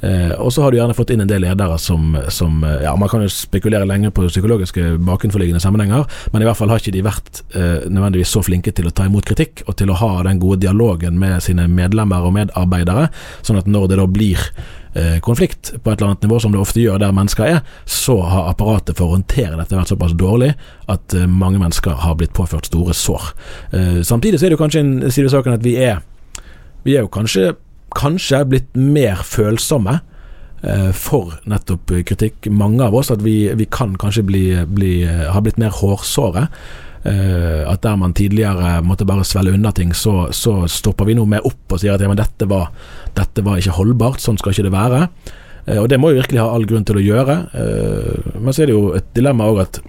Eh, 0.00 0.32
og 0.40 0.48
så 0.52 0.62
har 0.64 0.72
du 0.72 0.78
gjerne 0.78 0.96
fått 0.96 1.10
inn 1.12 1.20
en 1.20 1.28
del 1.28 1.42
ledere 1.44 1.76
som, 1.80 2.14
som 2.32 2.62
eh, 2.64 2.86
Ja, 2.86 2.94
man 2.96 3.10
kan 3.12 3.20
jo 3.20 3.28
spekulere 3.32 3.88
lenge 3.88 4.08
på 4.16 4.24
psykologiske 4.30 4.94
bakenforliggende 5.04 5.60
sammenhenger, 5.60 6.06
men 6.32 6.40
i 6.40 6.48
hvert 6.48 6.56
fall 6.56 6.72
har 6.72 6.80
ikke 6.80 6.94
de 6.94 7.04
vært 7.04 7.42
eh, 7.52 7.84
nødvendigvis 7.84 8.32
så 8.32 8.40
flinke 8.44 8.72
til 8.76 8.88
å 8.88 8.94
ta 8.96 9.04
imot 9.08 9.28
kritikk, 9.28 9.64
og 9.68 9.76
til 9.76 9.92
å 9.92 9.98
ha 10.00 10.12
den 10.24 10.40
gode 10.40 10.62
dialogen 10.64 11.20
med 11.20 11.42
sine 11.44 11.68
medlemmer 11.68 12.24
og 12.24 12.32
medarbeidere, 12.38 13.10
sånn 13.44 13.60
at 13.60 13.68
når 13.68 13.90
det 13.92 14.00
da 14.00 14.08
blir 14.08 14.40
eh, 14.40 14.79
konflikt 15.22 15.70
på 15.84 15.90
et 15.92 16.00
eller 16.00 16.10
annet 16.10 16.24
nivå, 16.26 16.40
som 16.42 16.50
det 16.50 16.58
ofte 16.58 16.82
gjør 16.82 16.98
der 16.98 17.14
mennesker 17.14 17.46
er, 17.46 17.60
så 17.86 18.16
har 18.26 18.48
apparatet 18.50 18.98
for 18.98 19.06
å 19.06 19.14
håndtere 19.14 19.54
dette 19.58 19.76
vært 19.76 19.92
såpass 19.92 20.16
dårlig 20.18 20.52
at 20.90 21.14
eh, 21.14 21.28
mange 21.30 21.60
mennesker 21.62 22.00
har 22.02 22.16
blitt 22.18 22.34
påført 22.34 22.66
store 22.66 22.96
sår. 22.96 23.32
Eh, 23.70 24.00
samtidig 24.06 24.40
så 24.40 24.48
er 24.48 24.52
det 24.52 24.58
jo 24.58 24.64
kanskje 24.64 24.82
en 24.82 24.94
side 25.06 25.30
av 25.30 25.36
saken 25.36 25.58
at 25.58 25.66
vi 25.66 25.76
er 25.78 26.00
vi 26.82 26.96
er 26.96 27.04
jo 27.04 27.12
kanskje 27.12 27.52
kanskje 27.96 28.44
blitt 28.48 28.76
mer 28.78 29.20
følsomme 29.26 29.98
eh, 30.62 30.90
for 30.96 31.34
nettopp 31.50 31.92
kritikk, 32.08 32.48
mange 32.50 32.84
av 32.86 32.94
oss. 32.96 33.10
At 33.12 33.24
vi, 33.24 33.50
vi 33.58 33.66
kan 33.70 33.96
kanskje 34.00 34.24
bli, 34.26 34.44
bli, 34.70 34.94
ha 35.04 35.42
blitt 35.44 35.60
mer 35.60 35.74
hårsåre. 35.76 36.46
Eh, 37.00 37.62
at 37.64 37.80
der 37.82 37.96
man 37.96 38.12
tidligere 38.12 38.80
måtte 38.84 39.06
bare 39.08 39.24
svelle 39.24 39.54
unna 39.56 39.72
ting, 39.72 39.94
så, 39.96 40.28
så 40.36 40.66
stopper 40.68 41.08
vi 41.08 41.16
nå 41.16 41.24
mer 41.28 41.46
opp 41.48 41.72
og 41.72 41.80
sier 41.80 41.94
at 41.94 42.04
ja, 42.04 42.10
dette 42.18 42.48
var, 42.50 42.68
dette 43.16 43.44
var 43.46 43.60
ikke 43.60 43.78
holdbart, 43.78 44.20
sånn 44.20 44.40
skal 44.40 44.52
ikke 44.52 44.66
det 44.68 44.74
være. 44.74 45.06
Eh, 45.66 45.78
og 45.80 45.88
det 45.92 46.00
må 46.00 46.12
jo 46.12 46.20
virkelig 46.20 46.42
ha 46.42 46.50
all 46.52 46.68
grunn 46.68 46.84
til 46.88 47.00
å 47.00 47.06
gjøre. 47.06 47.38
Eh, 47.56 48.36
men 48.36 48.52
så 48.52 48.64
er 48.64 48.70
det 48.70 48.76
jo 48.76 48.92
et 48.98 49.08
dilemma 49.16 49.48
òg 49.52 49.64
at 49.66 49.82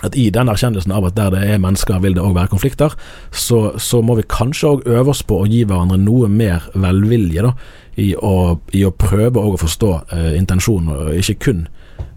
at 0.00 0.14
i 0.16 0.30
den 0.32 0.48
erkjennelsen 0.48 0.94
av 0.96 1.04
at 1.04 1.16
der 1.18 1.34
det 1.34 1.40
er 1.44 1.58
mennesker, 1.60 1.98
vil 2.00 2.14
det 2.16 2.22
òg 2.24 2.32
være 2.32 2.48
konflikter, 2.48 2.94
så, 3.36 3.74
så 3.76 4.00
må 4.00 4.16
vi 4.16 4.24
kanskje 4.32 4.70
òg 4.70 4.86
øve 4.88 5.12
oss 5.12 5.20
på 5.26 5.42
å 5.42 5.48
gi 5.50 5.58
hverandre 5.68 5.98
noe 6.00 6.30
mer 6.32 6.70
velvilje 6.72 7.44
da, 7.44 7.52
i, 8.00 8.14
å, 8.16 8.56
i 8.72 8.86
å 8.86 8.94
prøve 8.96 9.42
å 9.42 9.58
forstå 9.60 9.90
eh, 10.16 10.30
intensjonen, 10.38 10.94
og 10.94 11.20
ikke 11.20 11.36
kun 11.44 11.66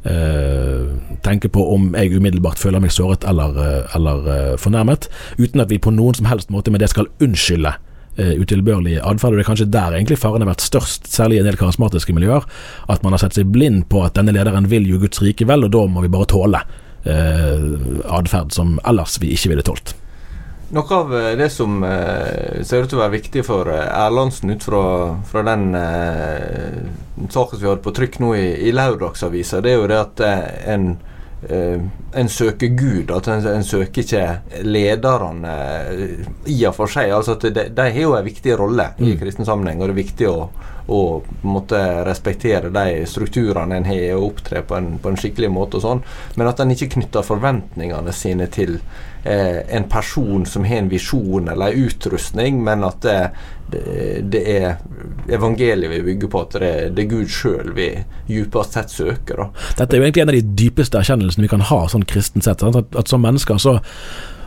eh, 0.09 0.91
tenke 1.25 1.49
på 1.53 1.63
om 1.75 1.91
jeg 1.95 2.13
umiddelbart 2.17 2.61
føler 2.61 2.83
meg 2.83 2.93
såret 2.93 3.25
eller, 3.29 3.57
eh, 3.61 3.95
eller 3.97 4.29
eh, 4.33 4.53
fornærmet, 4.61 5.09
uten 5.39 5.63
at 5.63 5.71
vi 5.71 5.81
på 5.81 5.93
noen 5.93 6.17
som 6.17 6.29
helst 6.29 6.53
måte 6.53 6.73
med 6.73 6.83
det 6.83 6.93
skal 6.93 7.11
unnskylde 7.23 7.75
Uh, 8.13 8.35
utilbørlig 8.37 8.99
atferd. 9.01 9.33
Det 9.33 9.41
er 9.41 9.47
kanskje 9.47 9.65
der 9.73 9.95
egentlig 9.97 10.19
faren 10.21 10.43
har 10.43 10.51
vært 10.51 10.61
størst, 10.61 11.07
særlig 11.09 11.39
i 11.39 11.41
en 11.41 11.47
del 11.47 11.55
karismatiske 11.57 12.13
miljøer. 12.13 12.45
At 12.85 13.01
man 13.01 13.15
har 13.15 13.23
sett 13.23 13.39
seg 13.39 13.49
blind 13.49 13.87
på 13.89 14.03
at 14.05 14.13
denne 14.13 14.35
lederen 14.35 14.67
vil 14.69 14.85
jo 14.85 14.99
Guds 15.01 15.17
rike 15.25 15.47
vel, 15.49 15.65
og 15.65 15.73
da 15.73 15.81
må 15.89 16.03
vi 16.05 16.11
bare 16.13 16.29
tåle 16.29 16.61
eh, 17.09 17.65
atferd 18.13 18.53
som 18.53 18.77
ellers 18.85 19.17
vi 19.17 19.33
ikke 19.33 19.55
ville 19.55 19.65
tålt. 19.65 19.95
Noe 20.73 20.95
av 20.95 21.11
eh, 21.17 21.35
det 21.37 21.49
som 21.53 21.83
eh, 21.85 22.63
ser 22.65 22.81
ut 22.83 22.89
til 22.89 22.97
å 22.97 23.03
være 23.03 23.13
viktig 23.19 23.43
for 23.45 23.69
eh, 23.69 23.85
Erlandsen 23.93 24.55
ut 24.55 24.63
fra, 24.65 24.83
fra 25.29 25.43
den 25.45 25.67
saken 27.29 27.51
som 27.51 27.61
vi 27.61 27.69
hadde 27.69 27.83
på 27.85 27.93
trykk 27.93 28.17
nå 28.23 28.31
i, 28.39 28.47
i 28.69 28.73
Lørdagsavisa, 28.73 29.61
det 29.61 29.73
er 29.73 29.77
jo 29.77 29.89
det 29.91 29.99
at 30.01 30.23
en, 30.73 30.87
en 31.53 32.31
søker 32.31 32.73
Gud, 32.73 33.13
at 33.13 33.29
en, 33.29 33.45
en 33.51 33.65
søker 33.67 34.01
ikke 34.01 34.63
lederne 34.65 35.53
i 36.49 36.57
og 36.65 36.75
for 36.79 36.89
seg. 36.89 37.13
altså 37.13 37.37
at 37.37 37.45
De, 37.53 37.67
de 37.69 37.85
har 37.85 38.01
jo 38.07 38.15
en 38.17 38.25
viktig 38.25 38.57
rolle 38.57 38.89
i 38.97 39.13
mm. 39.13 39.17
kristen 39.21 39.47
sammenheng, 39.47 39.81
og 39.81 39.91
det 39.91 39.95
er 39.95 40.01
viktig 40.01 40.29
å 40.31 40.37
og 40.91 41.27
måte 41.47 41.79
respektere 42.03 42.71
de 42.73 43.05
strukturene 43.07 43.77
en 43.79 43.87
har, 43.87 44.05
og 44.17 44.33
opptre 44.33 44.63
på 44.67 44.75
en, 44.75 44.93
på 44.99 45.11
en, 45.11 45.19
skikkelig 45.19 45.49
måte 45.53 45.79
og 45.79 45.85
sånn, 45.85 46.03
men 46.35 46.49
at 46.49 46.59
en 46.59 46.73
ikke 46.73 46.91
knytter 46.97 47.25
forventningene 47.25 48.13
sine 48.15 48.49
til 48.51 48.75
eh, 49.23 49.61
en 49.71 49.87
person 49.91 50.45
som 50.49 50.67
har 50.67 50.83
en 50.83 50.91
visjon 50.91 51.47
eller 51.53 51.71
en 51.71 51.87
utrustning, 51.87 52.59
men 52.65 52.83
at 52.83 52.99
det, 53.05 53.17
det, 53.71 53.85
det 54.33 54.43
er 54.57 55.31
evangeliet 55.31 55.91
vi 55.93 56.03
bygger 56.09 56.33
på, 56.33 56.43
at 56.43 56.59
det, 56.59 56.73
det 56.97 57.05
er 57.05 57.13
Gud 57.15 57.31
sjøl 57.31 57.71
vi 57.77 57.89
djupest 58.27 58.75
sett 58.75 58.91
søker. 58.91 59.39
Da. 59.45 59.49
Dette 59.79 59.95
er 59.95 60.03
jo 60.03 60.09
egentlig 60.09 60.25
en 60.25 60.33
av 60.33 60.39
de 60.39 60.61
dypeste 60.65 60.99
erkjennelsene 60.99 61.47
vi 61.47 61.55
kan 61.55 61.63
ha 61.71 61.81
sånn 61.91 62.07
kristent 62.09 62.47
sett. 62.47 62.63
At, 62.63 62.95
at 62.99 63.11
som 63.11 63.23
mennesker 63.23 63.61
så 63.61 63.79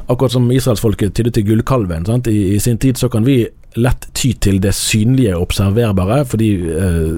Akkurat 0.07 0.33
som 0.33 0.51
israelsfolket 0.55 1.15
tydde 1.15 1.33
til 1.35 1.47
gullkalven. 1.49 2.07
I, 2.31 2.55
I, 2.55 2.59
sin 2.63 2.79
tid 2.79 2.99
så 2.99 3.09
kan 3.11 3.27
vi 3.27 3.45
lett 3.77 4.07
ty 4.17 4.31
til 4.41 4.61
det 4.63 4.73
synlige 4.75 5.35
og 5.37 5.49
observerbare, 5.49 6.23
fordi 6.25 6.49
eh, 6.73 7.11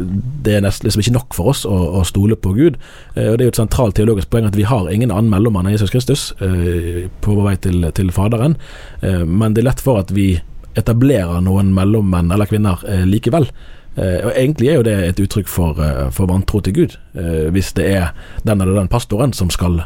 det 0.44 0.56
er 0.56 0.64
nesten 0.64 0.88
liksom 0.88 1.04
ikke 1.04 1.14
nok 1.14 1.36
for 1.36 1.52
oss 1.52 1.62
å, 1.68 1.76
å 2.00 2.02
stole 2.08 2.34
på 2.34 2.54
Gud. 2.56 2.80
Eh, 3.14 3.30
og 3.30 3.38
Det 3.38 3.44
er 3.44 3.50
jo 3.50 3.54
et 3.54 3.60
sentralt 3.60 3.98
teologisk 3.98 4.32
poeng 4.32 4.48
at 4.48 4.58
vi 4.58 4.66
har 4.66 4.90
ingen 4.90 5.12
annen 5.14 5.30
mellommann 5.30 5.68
enn 5.68 5.76
Jesus 5.76 5.92
Kristus 5.94 6.32
eh, 6.42 7.06
på 7.22 7.36
vår 7.36 7.50
vei 7.50 7.56
til, 7.68 7.90
til 7.94 8.10
Faderen, 8.14 8.58
eh, 9.02 9.22
men 9.22 9.54
det 9.54 9.62
er 9.62 9.70
lett 9.70 9.84
for 9.84 10.02
at 10.02 10.10
vi 10.16 10.32
etablerer 10.78 11.42
noen 11.42 11.72
mellommenn 11.74 12.32
eller 12.32 12.46
-kvinner 12.46 12.82
eh, 12.88 13.06
likevel. 13.06 13.48
Eh, 13.98 14.20
og 14.22 14.32
Egentlig 14.32 14.70
er 14.70 14.78
jo 14.78 14.86
det 14.86 14.96
et 15.08 15.22
uttrykk 15.24 15.50
for, 15.50 15.82
for 16.14 16.30
vantro 16.30 16.62
til 16.64 16.76
Gud, 16.76 16.96
hvis 17.52 17.72
det 17.74 17.86
er 17.98 18.12
den 18.46 18.60
eller 18.62 18.78
den 18.78 18.90
pastoren 18.90 19.32
som 19.34 19.50
skal, 19.50 19.80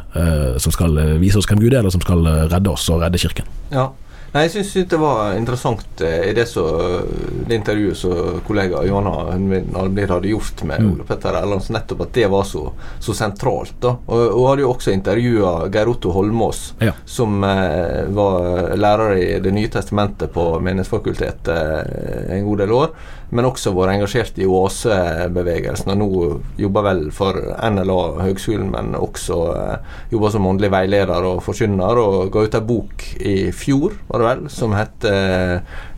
som 0.61 0.75
skal 0.75 0.99
vise 1.23 1.41
oss 1.41 1.49
hvem 1.49 1.63
Gud 1.63 1.73
er, 1.73 1.81
eller 1.81 1.95
som 1.95 2.03
skal 2.05 2.27
redde 2.53 2.71
oss 2.71 2.85
og 2.93 3.01
redde 3.01 3.21
Kirken. 3.23 3.49
Ja, 3.73 3.89
Nei, 4.33 4.47
Jeg 4.47 4.53
syns 4.55 4.89
det 4.89 4.99
var 5.01 5.35
interessant 5.37 6.01
eh, 6.01 6.31
i 6.31 6.33
det, 6.33 6.47
så, 6.49 6.65
det 7.45 7.59
intervjuet 7.59 7.99
som 8.01 8.41
kollega 8.47 8.81
Johanna 8.89 9.27
Almlid 9.35 10.09
hadde 10.09 10.31
gjort 10.31 10.63
med 10.65 10.81
mm. 10.81 10.93
Ole 10.95 11.07
Petter 11.09 11.37
Erlandsen, 11.37 11.77
nettopp 11.77 12.07
at 12.07 12.15
det 12.17 12.31
var 12.33 12.47
så, 12.49 12.65
så 13.01 13.13
sentralt. 13.17 13.77
da. 13.83 13.93
Og 14.09 14.33
Hun 14.33 14.47
hadde 14.49 14.65
jo 14.65 14.71
også 14.73 14.95
intervjua 14.97 15.53
Geir 15.73 15.93
Otto 15.93 16.15
Holmås, 16.17 16.63
ja. 16.81 16.95
som 17.05 17.45
eh, 17.45 18.09
var 18.17 18.73
lærer 18.81 19.19
i 19.21 19.27
Det 19.45 19.53
nye 19.53 19.73
testamentet 19.73 20.33
på 20.33 20.47
Menighetsfakultetet 20.65 21.53
eh, 21.53 22.39
en 22.39 22.49
god 22.49 22.65
del 22.65 22.73
år 22.79 22.97
men 23.33 23.49
også 23.49 23.73
vært 23.73 23.95
engasjert 23.97 24.39
i 24.43 24.47
OASE-bevegelsen. 24.49 25.93
Og 25.95 26.01
nå 26.01 26.09
jobber 26.61 26.85
vel 26.85 27.03
for 27.17 27.39
NLA 27.73 27.99
Høgskolen, 28.21 28.69
men 28.75 28.93
også 28.99 29.39
eh, 29.57 29.95
jobber 30.13 30.35
som 30.35 30.49
åndelig 30.51 30.69
veileder 30.75 31.29
og 31.31 31.41
forkynner. 31.47 32.01
Og 32.03 32.29
ga 32.35 32.45
ut 32.45 32.59
en 32.59 32.67
bok 32.69 33.07
i 33.25 33.37
fjor, 33.57 33.97
var 34.11 34.21
det 34.21 34.29
vel, 34.29 34.45
som 34.53 34.77
het 34.77 35.09
eh, 35.09 35.55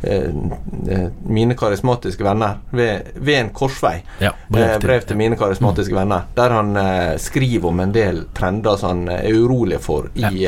eh, 0.07 1.09
'Mine 1.25 1.57
karismatiske 1.59 2.25
venner' 2.25 2.61
ved, 2.71 3.11
ved 3.15 3.41
en 3.41 3.51
korsvei. 3.51 3.97
Ja, 4.23 4.31
brev, 4.49 4.63
til. 4.63 4.77
Eh, 4.77 4.81
brev, 4.87 5.09
til. 5.09 5.17
mine 5.19 5.37
karismatiske 5.41 5.95
venner. 5.95 6.29
Der 6.37 6.55
han 6.55 6.77
eh, 6.77 7.17
skriver 7.19 7.69
om 7.69 7.81
en 7.81 7.95
del 7.95 8.25
trender 8.35 8.79
som 8.79 8.95
han 8.95 9.09
er 9.19 9.35
urolig 9.35 9.81
for 9.83 10.07
i 10.15 10.47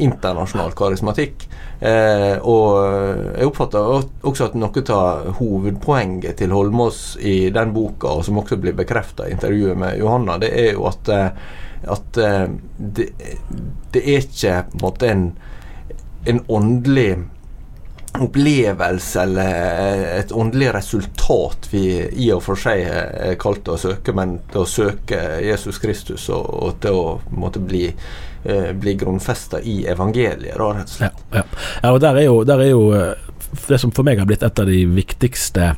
internasjonal 0.00 0.72
karismatikk. 0.72 1.44
Eh, 1.80 2.36
og 2.38 2.78
jeg 3.34 3.48
oppfatter 3.48 3.90
også 4.24 4.48
at 4.48 4.56
noe 4.58 4.84
av 4.94 5.34
hovedpoenget 5.40 6.38
til 6.38 6.54
Holmås 6.54 7.02
i 7.20 7.50
den 7.54 7.74
boka, 7.74 8.14
og 8.14 8.24
som 8.26 8.40
også 8.40 8.60
blir 8.62 8.76
bekrefta 8.78 9.26
i 9.28 9.34
intervjuet 9.34 9.78
med 9.78 9.98
Johanna, 10.00 10.38
det 10.40 10.52
er 10.54 10.72
jo 10.72 10.86
at, 10.88 11.10
eh, 11.12 11.28
at 11.96 12.22
eh, 12.22 12.48
det, 12.78 13.10
det, 13.92 14.02
er 14.02 14.22
ikke 14.22 14.58
på 14.70 14.78
en 14.78 14.84
måte 14.86 15.10
en, 15.10 15.28
en 16.30 16.44
åndelig 16.48 17.12
opplevelse 18.14 19.22
eller 19.24 20.04
et 20.20 20.32
åndelig 20.32 20.68
resultat 20.76 21.66
vi 21.72 21.88
i 22.22 22.28
og 22.30 22.44
for 22.46 22.60
seg 22.60 22.84
er 22.86 23.34
kalt 23.42 23.66
å 23.66 23.78
søke, 23.80 24.14
men 24.14 24.36
til 24.52 24.62
å 24.62 24.70
søke 24.70 25.18
Jesus 25.42 25.80
Kristus 25.82 26.28
og, 26.30 26.46
og 26.46 26.78
til 26.84 27.00
å 27.00 27.08
måtte 27.34 27.58
bli 27.58 27.88
eh, 28.44 28.72
bli 28.76 28.96
grunnfesta 29.00 29.60
i 29.60 29.82
evangeliet, 29.90 30.58
da, 30.58 30.72
rett 30.78 30.90
og 30.90 30.98
slett. 30.98 31.24
Ja, 31.30 31.42
ja. 31.42 31.64
ja 31.82 31.94
og 31.94 32.02
der 32.04 32.20
er, 32.20 32.28
jo, 32.28 32.42
der 32.48 32.64
er 32.64 32.70
jo 32.72 32.84
det 33.68 33.80
som 33.80 33.92
for 33.94 34.06
meg 34.06 34.20
har 34.20 34.28
blitt 34.28 34.44
et 34.46 34.60
av 34.60 34.70
de 34.70 34.84
viktigste 34.90 35.74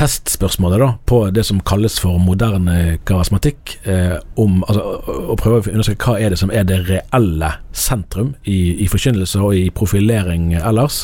testspørsmålet 0.00 0.80
da, 0.80 0.88
på 1.04 1.18
det 1.34 1.44
som 1.44 1.60
kalles 1.60 1.98
for 2.00 2.20
moderne 2.22 2.96
karismatikk, 3.08 3.74
eh, 3.84 4.16
om 4.40 4.62
altså, 4.64 4.84
å 5.04 5.36
prøve 5.40 5.60
å 5.60 5.74
undersøke 5.74 6.06
hva 6.06 6.16
er 6.16 6.32
det 6.32 6.40
som 6.40 6.52
er 6.54 6.64
det 6.68 6.80
reelle 6.88 7.52
sentrum 7.76 8.32
i, 8.48 8.80
i 8.80 8.88
forkynnelse 8.88 9.42
og 9.44 9.58
i 9.58 9.66
profilering 9.76 10.54
ellers. 10.56 11.02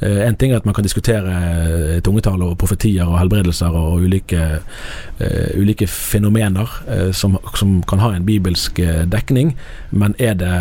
Eh, 0.00 0.26
en 0.26 0.36
ting 0.36 0.52
er 0.52 0.60
at 0.60 0.66
man 0.66 0.74
kan 0.74 0.84
diskutere 0.84 1.36
eh, 1.36 2.00
tungetall 2.04 2.42
og 2.42 2.56
profetier 2.58 3.08
og 3.08 3.18
helbredelser 3.20 3.74
og 3.76 4.00
ulike, 4.06 4.40
uh, 5.20 5.60
ulike 5.60 5.86
fenomener 5.86 6.70
som, 7.12 7.36
som, 7.54 7.80
kan 7.88 8.00
ha 8.00 8.14
en 8.14 8.26
bibelsk 8.26 8.80
dekning, 9.12 9.52
men 9.90 10.14
er 10.18 10.34
det 10.34 10.54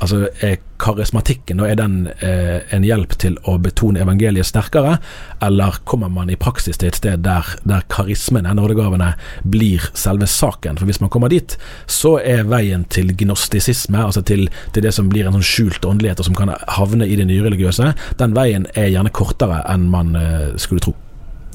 altså 0.00 0.28
er 0.44 0.58
karismatikken 0.80 1.60
er 1.60 1.76
den 1.76 1.96
eh, 2.24 2.60
en 2.72 2.84
hjelp 2.86 3.12
til 3.20 3.36
å 3.48 3.56
betone 3.60 4.00
evangeliet 4.00 4.48
sterkere, 4.48 4.96
eller 5.44 5.76
kommer 5.84 6.08
man 6.12 6.30
i 6.32 6.38
praksis 6.40 6.80
til 6.80 6.88
et 6.88 7.00
sted 7.00 7.24
der, 7.24 7.46
der 7.68 7.84
karismene, 7.92 8.54
nådegavene, 8.56 9.12
blir 9.44 9.90
selve 9.92 10.28
saken? 10.30 10.80
For 10.80 10.88
hvis 10.88 11.02
man 11.04 11.12
kommer 11.12 11.32
dit, 11.32 11.56
så 11.86 12.16
er 12.18 12.48
veien 12.48 12.86
til 12.92 13.12
gnostisisme, 13.24 14.00
altså 14.06 14.24
til, 14.24 14.48
til 14.72 14.86
det 14.86 14.94
som 14.96 15.12
blir 15.12 15.28
en 15.28 15.36
sånn 15.36 15.46
skjult 15.46 15.84
åndelighet, 15.84 16.22
og 16.22 16.30
som 16.30 16.38
kan 16.38 16.54
havne 16.80 17.08
i 17.08 17.18
det 17.20 17.28
nyreligiøse, 17.28 17.92
den 18.22 18.34
veien 18.36 18.66
er 18.74 18.90
gjerne 18.92 19.12
kortere 19.12 19.62
enn 19.68 19.88
man 19.92 20.16
eh, 20.16 20.50
skulle 20.60 20.88
tro. 20.88 20.96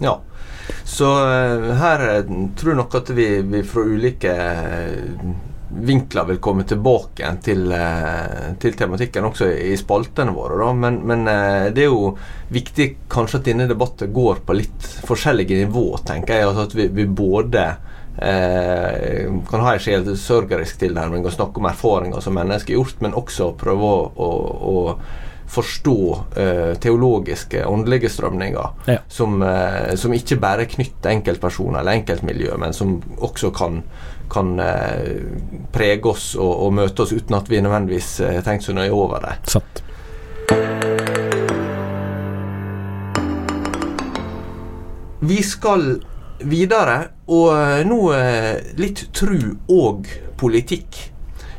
Ja. 0.03 0.19
Så 0.85 1.05
uh, 1.05 1.73
her 1.77 2.01
uh, 2.25 2.31
tror 2.57 2.71
jeg 2.73 2.79
nok 2.79 2.95
at 2.97 3.11
vi, 3.13 3.27
vi 3.45 3.61
fra 3.67 3.83
ulike 3.85 4.31
uh, 4.33 5.27
vinkler 5.69 6.25
vil 6.25 6.37
komme 6.37 6.63
tilbake 6.63 7.29
til, 7.43 7.71
eh, 7.71 8.53
til 8.59 8.77
tematikken 8.77 9.25
også 9.25 9.49
i 9.49 9.75
spaltene 9.79 10.33
våre. 10.35 10.59
Da. 10.61 10.73
Men, 10.73 11.01
men, 11.07 11.27
eh, 11.27 11.71
det 11.75 11.85
er 11.85 11.91
jo 11.91 12.13
viktig 12.53 12.89
kanskje 13.09 13.41
at 13.41 13.49
denne 13.49 13.67
debatten 13.67 14.13
går 14.13 14.43
på 14.45 14.57
litt 14.57 14.87
forskjellige 15.07 15.65
nivå, 15.65 15.87
tenker 16.05 16.39
jeg. 16.39 16.47
Altså 16.47 16.67
at 16.69 16.77
vi, 16.77 16.87
vi 16.93 17.05
både 17.05 17.65
eh, 18.21 19.27
kan 19.49 19.65
ha 19.65 19.75
en 19.75 19.85
sjelsørgerisk 19.85 20.85
tilnærming 20.85 21.25
og 21.25 21.35
snakke 21.35 21.61
om 21.61 21.69
erfaringer 21.71 22.21
som 22.23 22.37
mennesker 22.37 22.75
har 22.75 22.83
gjort, 22.83 23.01
men 23.05 23.17
også 23.17 23.53
prøve 23.59 23.93
å, 23.93 24.01
å, 24.15 24.31
å 24.71 24.75
forstå 25.47 26.23
eh, 26.35 26.73
teologiske, 26.81 27.65
åndelige 27.65 28.09
strømninger 28.09 28.89
ja. 28.89 28.97
som, 29.07 29.41
eh, 29.41 29.93
som, 29.95 30.13
ikke 30.13 30.39
bare 30.41 30.65
knytter 30.69 31.13
enkeltpersoner 31.13 31.79
eller 31.81 31.99
enkeltmiljø, 31.99 32.57
men 32.61 32.73
som 32.73 32.97
også 33.17 33.51
kan 33.55 33.83
kan 34.29 34.59
eh, 34.59 35.21
prege 35.73 36.11
oss 36.11 36.33
og, 36.35 36.51
og, 36.65 36.73
møte 36.79 37.05
oss 37.05 37.13
uten 37.15 37.37
at 37.37 37.49
vi 37.51 37.61
nødvendigvis 37.63 38.09
har 38.23 38.39
eh, 38.39 38.43
tenkt 38.45 38.67
så 38.67 38.75
nøye 38.75 38.93
over 38.93 39.23
det. 39.25 39.35
Satt. 39.49 39.81
Vi 45.25 45.41
skal 45.41 45.87
videre, 46.45 46.97
og 47.31 47.49
eh, 47.55 47.81
nå 47.87 47.99
litt 48.77 49.07
tru 49.15 49.39
og 49.71 50.09
politikk. 50.37 51.14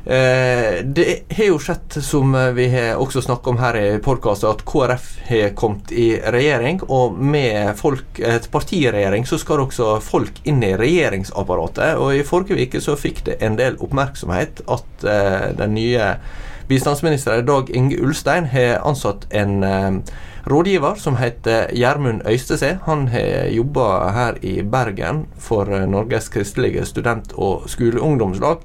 Eh, 0.06 0.84
det 0.84 1.22
har 1.34 1.48
jo 1.48 1.56
skjedd, 1.58 1.96
som 2.02 2.30
vi 2.54 2.68
har 2.70 3.00
også 3.02 3.24
snakket 3.24 3.48
om 3.50 3.56
her 3.58 3.78
i 3.80 3.86
podkasten, 3.98 4.52
at 4.52 4.62
KrF 4.68 5.08
har 5.26 5.54
kommet 5.58 5.90
i 5.90 6.12
regjering. 6.22 6.78
Og 6.86 7.16
med 7.18 7.72
folk, 7.80 8.20
et 8.22 8.46
partiregjering 8.52 9.26
så 9.26 9.40
skal 9.42 9.64
også 9.64 9.96
folk 10.04 10.38
inn 10.46 10.62
i 10.62 10.76
regjeringsapparatet. 10.78 11.98
Og 11.98 12.14
i 12.14 12.22
forrige 12.26 12.68
uke 12.68 12.82
så 12.84 12.94
fikk 12.94 13.24
det 13.26 13.40
en 13.42 13.58
del 13.58 13.80
oppmerksomhet 13.82 14.62
at 14.70 15.08
eh, 15.10 15.50
den 15.58 15.74
nye 15.74 16.14
bistandsministeren 16.70 17.46
Dag 17.46 17.70
Inge 17.74 17.98
Ulstein 17.98 18.46
har 18.54 18.86
ansatt 18.86 19.26
en 19.34 19.62
eh, 19.66 20.16
rådgiver 20.46 21.02
som 21.02 21.18
heter 21.18 21.72
Gjermund 21.74 22.22
Øystese. 22.30 22.76
Han 22.86 23.08
har 23.10 23.50
jobba 23.50 24.12
her 24.14 24.38
i 24.46 24.60
Bergen 24.62 25.26
for 25.38 25.66
Norges 25.90 26.30
kristelige 26.30 26.86
student- 26.86 27.34
og 27.34 27.66
skoleungdomslag. 27.66 28.62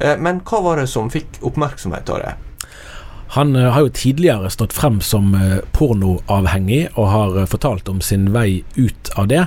Eh, 0.00 0.18
men 0.18 0.42
hva 0.46 0.60
var 0.62 0.80
det 0.80 0.86
som 0.90 1.10
fikk 1.10 1.40
oppmerksomhet 1.46 2.10
av 2.10 2.22
det? 2.22 2.34
Han 3.34 3.56
eh, 3.56 3.70
har 3.72 3.86
jo 3.86 3.94
tidligere 3.94 4.50
stått 4.50 4.76
frem 4.76 5.00
som 5.04 5.34
eh, 5.34 5.58
pornoavhengig, 5.74 6.88
og 6.94 7.12
har 7.12 7.42
fortalt 7.50 7.90
om 7.90 8.00
sin 8.04 8.30
vei 8.36 8.62
ut 8.76 9.12
av 9.16 9.28
det. 9.28 9.44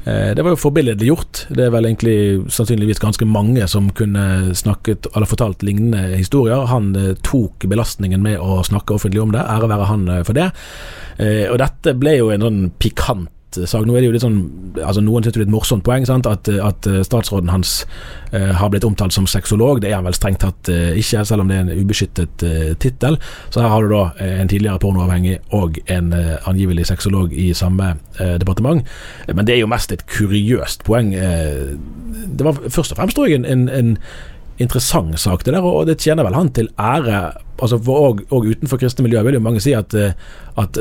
Det 0.00 0.40
var 0.40 0.54
jo 0.54 0.56
forbilledlig 0.56 1.10
gjort. 1.10 1.38
Det 1.52 1.66
er 1.66 1.72
vel 1.74 1.84
egentlig 1.84 2.14
sannsynligvis 2.48 3.02
ganske 3.02 3.26
mange 3.28 3.66
som 3.68 3.90
kunne 3.92 4.54
snakket 4.56 5.10
eller 5.12 5.28
fortalt 5.28 5.60
lignende 5.62 6.16
historier. 6.16 6.64
Han 6.70 6.94
tok 7.20 7.66
belastningen 7.68 8.24
med 8.24 8.40
å 8.40 8.62
snakke 8.64 8.96
offentlig 8.96 9.20
om 9.20 9.34
det, 9.34 9.44
ære 9.44 9.68
være 9.68 9.90
han 9.90 10.06
for 10.24 10.38
det. 10.40 10.46
Og 11.52 11.60
dette 11.60 11.94
ble 12.00 12.16
jo 12.16 12.32
en 12.32 12.46
sånn 12.46 12.62
pikant 12.80 13.28
sak. 13.58 13.86
Nå 13.86 13.94
er 13.94 14.02
det 14.02 14.08
jo 14.08 14.14
litt 14.14 14.24
sånn 14.24 14.38
altså 14.78 15.02
Noen 15.04 15.24
syns 15.24 15.34
det 15.34 15.42
er 15.42 15.46
et 15.48 15.52
morsomt 15.52 15.84
poeng 15.86 16.06
sant? 16.08 16.28
At, 16.30 16.48
at 16.50 16.86
eh, 16.88 17.00
statsråden 17.06 17.50
hans 17.52 17.80
uh, 18.32 18.52
har 18.58 18.70
blitt 18.72 18.86
omtalt 18.86 19.14
som 19.14 19.28
sexolog. 19.30 19.82
Det 19.82 19.90
er 19.90 19.98
han 19.98 20.08
vel 20.08 20.16
strengt 20.16 20.42
tatt 20.44 20.70
uh, 20.72 20.92
ikke, 20.98 21.24
selv 21.26 21.44
om 21.44 21.50
det 21.50 21.58
er 21.58 21.66
en 21.66 21.82
ubeskyttet 21.82 22.44
uh, 22.46 22.72
tittel. 22.82 23.18
Så 23.50 23.64
her 23.64 23.72
har 23.72 23.84
du 23.84 23.94
da 23.94 24.02
en 24.40 24.50
tidligere 24.50 24.80
pornoavhengig 24.82 25.38
og 25.56 25.78
en 25.90 26.12
angivelig 26.48 26.86
sexolog 26.90 27.32
i 27.32 27.50
samme 27.56 27.92
departement. 28.40 28.86
Men 29.28 29.46
det 29.46 29.54
er 29.54 29.62
jo 29.62 29.70
mest 29.70 29.92
et 29.94 30.04
kuriøst 30.10 30.84
poeng. 30.86 31.12
det 31.14 32.46
var 32.46 32.58
først 32.68 32.92
og 32.92 33.00
fremst 33.00 33.16
tror 33.16 33.28
jeg 33.28 33.40
en, 33.40 33.68
en 33.68 33.92
interessant 34.60 35.18
sak, 35.20 35.44
det 35.44 35.54
der, 35.54 35.64
og 35.64 35.86
det 35.88 35.98
tjener 36.02 36.26
vel 36.26 36.36
han 36.36 36.52
til 36.52 36.68
ære. 36.78 37.32
altså 37.62 37.78
for, 37.78 38.08
og, 38.08 38.20
og 38.30 38.50
utenfor 38.50 38.80
kristne 38.80 39.06
miljøer 39.06 39.24
vil 39.24 39.38
jo 39.38 39.44
mange 39.44 39.60
si 39.60 39.72
at, 39.76 39.94
at 39.94 40.80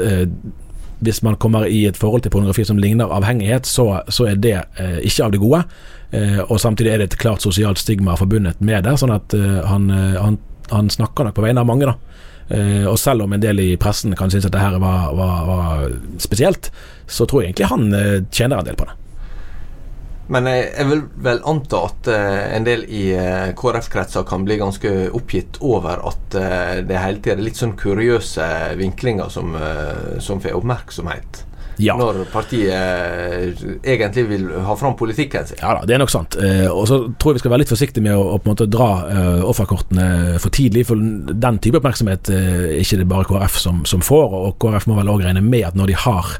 hvis 1.00 1.22
man 1.24 1.38
kommer 1.40 1.68
i 1.68 1.86
et 1.88 1.98
forhold 1.98 2.26
til 2.26 2.34
pornografi 2.34 2.66
som 2.68 2.80
ligner 2.82 3.12
avhengighet, 3.16 3.68
så, 3.68 4.02
så 4.12 4.28
er 4.32 4.40
det 4.42 4.58
eh, 4.80 5.00
ikke 5.08 5.26
av 5.26 5.34
det 5.34 5.42
gode. 5.42 5.64
Eh, 6.12 6.40
og 6.46 6.60
samtidig 6.60 6.94
er 6.94 7.02
det 7.02 7.12
et 7.12 7.20
klart 7.22 7.46
sosialt 7.46 7.80
stigma 7.80 8.18
forbundet 8.20 8.60
med 8.60 8.84
det, 8.88 8.98
sånn 9.00 9.16
at 9.16 9.36
eh, 9.38 9.60
han, 9.70 9.90
eh, 9.94 10.20
han, 10.20 10.40
han, 10.74 10.92
snakker 10.92 11.30
nok 11.30 11.38
på 11.38 11.46
vegne 11.46 11.64
av 11.64 11.70
mange, 11.70 11.90
da. 11.90 11.96
Eh, 12.50 12.86
og 12.90 12.98
selv 13.00 13.28
om 13.28 13.36
en 13.36 13.44
del 13.44 13.62
i 13.62 13.70
pressen 13.80 14.16
kan 14.18 14.32
synes 14.34 14.50
at 14.50 14.56
det 14.56 14.64
her 14.64 14.80
var, 14.82 15.14
var, 15.16 15.44
var 15.48 15.84
spesielt, 16.22 16.72
så 17.08 17.30
tror 17.30 17.44
jeg 17.44 17.54
egentlig 17.54 17.72
han 17.72 17.94
eh, 17.94 18.16
tjener 18.34 18.60
en 18.60 18.72
del 18.72 18.80
på 18.80 18.90
det. 18.90 18.98
Men 20.30 20.46
jeg, 20.46 20.65
jeg, 20.76 20.88
vil 20.92 21.04
vel 21.26 21.39
anta 21.50 21.82
at 21.88 22.10
uh, 22.13 22.42
en 22.54 22.65
del 22.68 22.86
i 22.86 23.04
uh, 23.18 23.50
KrF-kretser 23.58 24.28
kan 24.30 24.46
bli 24.46 24.60
ganske 24.62 24.92
oppgitt 25.18 25.58
over 25.65 26.04
at 26.06 26.38
uh, 26.38 26.80
det 26.86 27.02
hele 27.02 27.18
tida 27.18 27.38
er 27.38 27.46
litt 27.48 27.58
sånn 27.58 27.74
kuriøse 27.80 28.50
vinklinger 28.78 29.34
som, 29.34 29.58
som 30.22 30.42
får 30.44 30.58
oppmerksomhet 30.60 31.44
ja. 31.80 31.96
når 31.98 32.24
partiet 32.32 32.74
eh, 32.74 33.63
egentlig 33.84 34.26
vil 34.30 34.46
ha 34.65 34.76
fram 34.78 34.96
politikken 35.00 35.48
sin. 35.48 35.60
Ja 35.62 35.74
da, 35.78 35.86
det 35.88 35.96
er 35.96 36.02
nok 36.02 36.12
sant. 36.12 36.36
Eh, 36.42 36.68
og 36.68 36.88
så 36.89 37.00
tror 37.20 37.34
jeg 37.34 37.39
vi 37.39 37.44
skal 37.44 37.54
være 37.54 37.63
litt 37.63 37.74
forsiktige 37.74 38.06
med 38.06 38.18
å, 38.18 38.38
på 38.38 38.50
en 38.50 38.54
måte 38.54 38.68
dra 38.70 38.89
uh, 39.08 39.44
offerkortene 39.48 40.39
for 40.42 40.54
tidlig. 40.56 40.86
For 40.89 41.00
den 41.00 41.60
type 41.63 41.80
oppmerksomhet 41.80 42.32
er 42.34 42.76
ikke 42.82 43.00
det 43.02 43.08
bare 43.10 43.28
KrF 43.30 43.60
som, 43.62 43.84
som 43.89 44.04
får. 44.06 44.36
Og 44.39 44.58
KrF 44.62 44.89
må 44.89 44.98
vel 45.00 45.12
òg 45.12 45.24
regne 45.26 45.44
med 45.46 45.68
at 45.70 45.78
når 45.80 45.92
de 45.94 45.98
har 46.04 46.34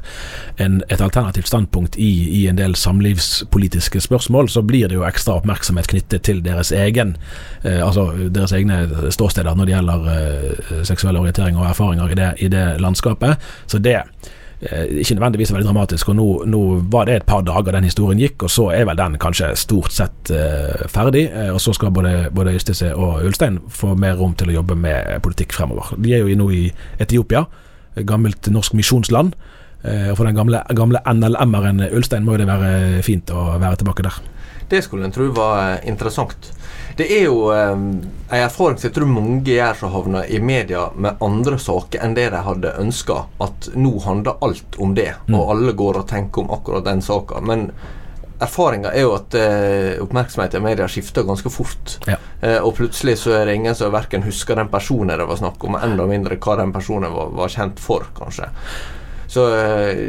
en, 0.60 0.80
et 0.88 1.00
alternativt 1.00 1.48
standpunkt 1.50 1.96
i, 2.00 2.10
i, 2.40 2.42
en 2.50 2.58
del 2.60 2.76
samlivspolitiske 2.78 4.02
spørsmål, 4.04 4.50
så 4.52 4.64
blir 4.66 4.90
det 4.90 4.98
jo 4.98 5.06
ekstra 5.08 5.38
oppmerksomhet 5.40 5.88
knyttet 5.90 6.26
til 6.26 6.42
deres 6.44 6.72
egen 6.74 7.16
altså 7.64 8.06
deres 8.32 8.52
egne 8.56 9.10
ståsteder 9.12 9.56
når 9.56 9.68
det 9.68 9.74
gjelder 9.74 10.84
seksuell 10.88 11.18
orientering 11.20 11.58
og 11.60 11.68
erfaringer 11.68 12.12
i 12.12 12.18
det, 12.18 12.30
i 12.46 12.50
det 12.52 12.64
landskapet. 12.82 13.50
Så 13.70 13.80
det 13.82 13.98
Eh, 14.00 14.39
ikke 14.60 15.14
nødvendigvis 15.16 15.52
veldig 15.54 15.66
dramatisk. 15.66 16.08
og 16.08 16.16
nå, 16.16 16.26
nå, 16.44 16.60
var 16.92 17.06
det 17.08 17.14
et 17.16 17.26
par 17.26 17.40
dager 17.40 17.72
den 17.72 17.84
historien 17.84 18.18
gikk, 18.20 18.42
og 18.44 18.50
så 18.50 18.66
er 18.76 18.84
vel 18.84 18.98
den 18.98 19.16
kanskje 19.18 19.54
stort 19.56 19.92
sett 19.92 20.30
eh, 20.30 20.84
ferdig. 20.88 21.30
Eh, 21.32 21.48
og 21.54 21.60
så 21.60 21.72
skal 21.72 21.90
både, 21.90 22.28
både 22.34 22.54
Ystese 22.54 22.92
og 22.94 23.24
Ulstein 23.24 23.58
få 23.68 23.94
mer 23.96 24.18
rom 24.20 24.34
til 24.34 24.52
å 24.52 24.58
jobbe 24.60 24.76
med 24.76 25.22
politikk 25.24 25.56
fremover. 25.56 25.94
De 25.96 26.12
er 26.12 26.20
jo 26.20 26.36
nå 26.36 26.50
i 26.52 26.66
Etiopia, 27.00 27.46
gammelt 28.04 28.52
norsk 28.52 28.76
misjonsland. 28.76 29.32
Eh, 29.82 30.10
og 30.10 30.18
for 30.18 30.28
den 30.28 30.36
gamle, 30.36 30.60
gamle 30.76 31.00
NLM-eren 31.08 31.86
Ulstein 31.88 32.26
må 32.26 32.36
jo 32.36 32.42
det 32.42 32.50
være 32.50 33.00
fint 33.06 33.32
å 33.32 33.54
være 33.56 33.80
tilbake 33.80 34.04
der. 34.04 34.20
Det 34.70 34.84
skulle 34.84 35.08
en 35.08 35.14
tro 35.14 35.30
var 35.34 35.80
interessant. 35.88 36.52
Det 36.96 37.06
er 37.12 37.24
jo 37.26 37.50
um, 37.50 37.86
en 38.30 38.42
erfaring 38.42 38.78
som 38.78 38.88
jeg 38.88 38.96
tror 38.96 39.08
mange 39.10 39.40
gjør 39.46 39.78
som 39.78 39.94
havner 39.94 40.28
i 40.30 40.40
media 40.42 40.88
med 40.96 41.22
andre 41.24 41.58
saker 41.60 42.02
enn 42.04 42.16
det 42.18 42.28
de 42.34 42.42
hadde 42.46 42.74
ønska. 42.82 43.22
At 43.42 43.70
nå 43.74 43.94
handler 44.04 44.42
alt 44.44 44.78
om 44.78 44.94
det, 44.98 45.12
mm. 45.28 45.38
og 45.38 45.54
alle 45.54 45.74
går 45.78 46.02
og 46.02 46.10
tenker 46.10 46.44
om 46.44 46.52
akkurat 46.56 46.86
den 46.88 47.02
saka. 47.04 47.40
Men 47.44 47.70
erfaringa 48.40 48.92
er 48.94 49.04
jo 49.04 49.14
at 49.16 49.36
eh, 49.36 50.00
oppmerksomheten 50.02 50.62
i 50.62 50.68
media 50.70 50.88
skifter 50.88 51.26
ganske 51.28 51.52
fort. 51.52 51.98
Ja. 52.08 52.16
Eh, 52.40 52.58
og 52.58 52.74
plutselig 52.78 53.18
så 53.22 53.34
er 53.36 53.48
det 53.48 53.58
ingen 53.58 53.76
som 53.76 53.92
verken 53.92 54.24
husker 54.24 54.58
den 54.58 54.70
personen 54.72 55.18
det 55.20 55.28
var 55.28 55.40
snakk 55.40 55.64
om, 55.66 55.76
enda 55.76 56.06
mindre 56.08 56.40
hva 56.40 56.56
den 56.60 56.72
personen 56.72 57.12
var, 57.12 57.34
var 57.36 57.52
kjent 57.52 57.82
for, 57.82 58.08
kanskje. 58.16 58.48
Så 59.30 59.44
eh, 59.54 60.00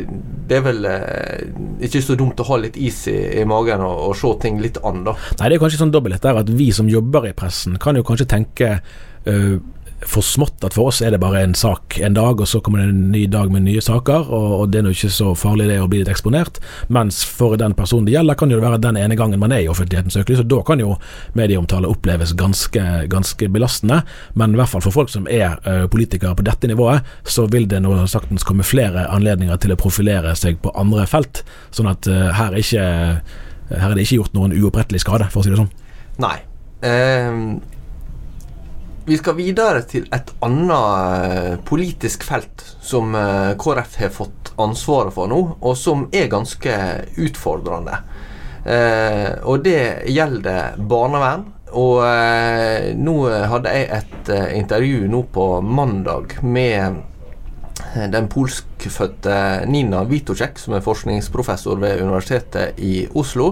det 0.49 0.57
er 0.57 0.63
vel 0.65 0.87
eh, 0.89 1.43
ikke 1.85 2.01
så 2.01 2.17
dumt 2.17 2.39
å 2.41 2.47
ha 2.47 2.57
litt 2.63 2.79
is 2.81 3.03
i, 3.11 3.17
i 3.41 3.45
magen 3.47 3.83
og, 3.85 4.07
og 4.09 4.15
se 4.17 4.31
ting 4.41 4.57
litt 4.63 4.79
an, 4.87 5.03
da. 5.05 5.13
Nei, 5.37 5.51
det 5.51 5.57
er 5.57 5.61
kanskje 5.61 5.83
sånn 5.83 5.93
dobbelthet 5.93 6.25
der 6.25 6.41
at 6.41 6.49
vi 6.49 6.71
som 6.73 6.89
jobber 6.89 7.29
i 7.29 7.35
pressen, 7.37 7.77
kan 7.81 7.99
jo 7.99 8.05
kanskje 8.07 8.29
tenke 8.33 8.71
øh, 9.29 9.59
for 10.07 10.25
smått 10.25 10.63
at 10.65 10.75
for 10.75 10.89
oss 10.89 11.01
er 11.05 11.13
det 11.13 11.19
bare 11.21 11.43
en 11.43 11.53
sak 11.57 11.99
en 12.01 12.15
dag, 12.15 12.41
og 12.41 12.47
så 12.49 12.61
kommer 12.63 12.81
det 12.81 12.89
en 12.89 13.11
ny 13.13 13.25
dag 13.31 13.51
med 13.53 13.65
nye 13.67 13.81
saker, 13.83 14.29
og, 14.33 14.47
og 14.61 14.71
det 14.71 14.81
er 14.81 14.85
nå 14.85 14.93
ikke 14.95 15.11
så 15.13 15.31
farlig 15.37 15.67
det 15.69 15.77
å 15.81 15.87
bli 15.91 16.01
litt 16.01 16.11
eksponert. 16.11 16.59
Mens 16.93 17.21
for 17.27 17.57
den 17.59 17.75
personen 17.77 18.07
det 18.07 18.15
gjelder, 18.15 18.37
kan 18.39 18.51
jo 18.51 18.59
det 18.59 18.65
være 18.65 18.81
den 18.81 18.99
ene 19.01 19.17
gangen 19.19 19.41
man 19.41 19.53
er 19.55 19.65
i 19.65 19.69
offentlighetens 19.71 20.17
søkelys, 20.17 20.43
og 20.43 20.49
da 20.51 20.61
kan 20.67 20.81
jo 20.81 20.95
medieomtale 21.37 21.89
oppleves 21.91 22.33
ganske, 22.37 22.85
ganske 23.11 23.49
belastende. 23.53 24.01
Men 24.39 24.55
i 24.55 24.61
hvert 24.61 24.73
fall 24.73 24.85
for 24.85 24.95
folk 24.95 25.11
som 25.13 25.27
er 25.31 25.59
øh, 25.69 25.85
politikere 25.91 26.35
på 26.37 26.45
dette 26.47 26.69
nivået, 26.71 27.07
så 27.23 27.45
vil 27.51 27.67
det 27.69 27.83
nå 27.85 27.93
saktens 28.11 28.45
komme 28.47 28.65
flere 28.67 29.07
anledninger 29.11 29.59
til 29.61 29.75
å 29.75 29.79
profilere 29.79 30.33
seg 30.39 30.61
på 30.63 30.73
andre 30.77 31.05
felt, 31.09 31.43
sånn 31.75 31.91
at 31.91 32.09
øh, 32.09 32.31
her, 32.37 32.55
er 32.55 32.63
ikke, 32.63 32.87
her 33.75 33.91
er 33.91 33.97
det 33.97 34.07
ikke 34.07 34.21
gjort 34.23 34.37
noen 34.37 34.55
uopprettelig 34.57 35.03
skade, 35.05 35.29
for 35.33 35.43
å 35.43 35.45
si 35.45 35.53
det 35.53 35.61
sånn. 35.61 35.71
Nei. 36.21 36.37
Eh, 36.81 37.45
vi 39.11 39.17
skal 39.19 39.35
videre 39.35 39.81
til 39.83 40.05
et 40.15 40.29
annet 40.45 41.25
eh, 41.27 41.55
politisk 41.67 42.23
felt 42.23 42.61
som 42.79 43.11
eh, 43.17 43.51
KrF 43.59 43.97
har 43.99 44.13
fått 44.15 44.53
ansvaret 44.61 45.11
for 45.11 45.27
nå, 45.27 45.39
og 45.59 45.73
som 45.75 46.05
er 46.15 46.29
ganske 46.31 46.75
utfordrende. 47.19 47.97
Eh, 48.63 49.33
og 49.43 49.65
det 49.65 50.07
gjelder 50.13 50.79
barnevern. 50.79 51.43
Og 51.75 51.99
eh, 52.07 52.91
nå 52.99 53.17
hadde 53.51 53.75
jeg 53.75 53.89
et 53.99 54.31
eh, 54.31 54.47
intervju 54.61 55.11
nå 55.11 55.25
på 55.35 55.47
mandag 55.59 56.37
med 56.43 57.03
den 57.93 58.27
polskfødte 58.31 59.65
Nina 59.67 60.03
Vitocek, 60.07 60.59
som 60.59 60.75
er 60.77 60.83
forskningsprofessor 60.85 61.79
ved 61.81 62.01
Universitetet 62.01 62.79
i 62.79 63.07
Oslo, 63.19 63.51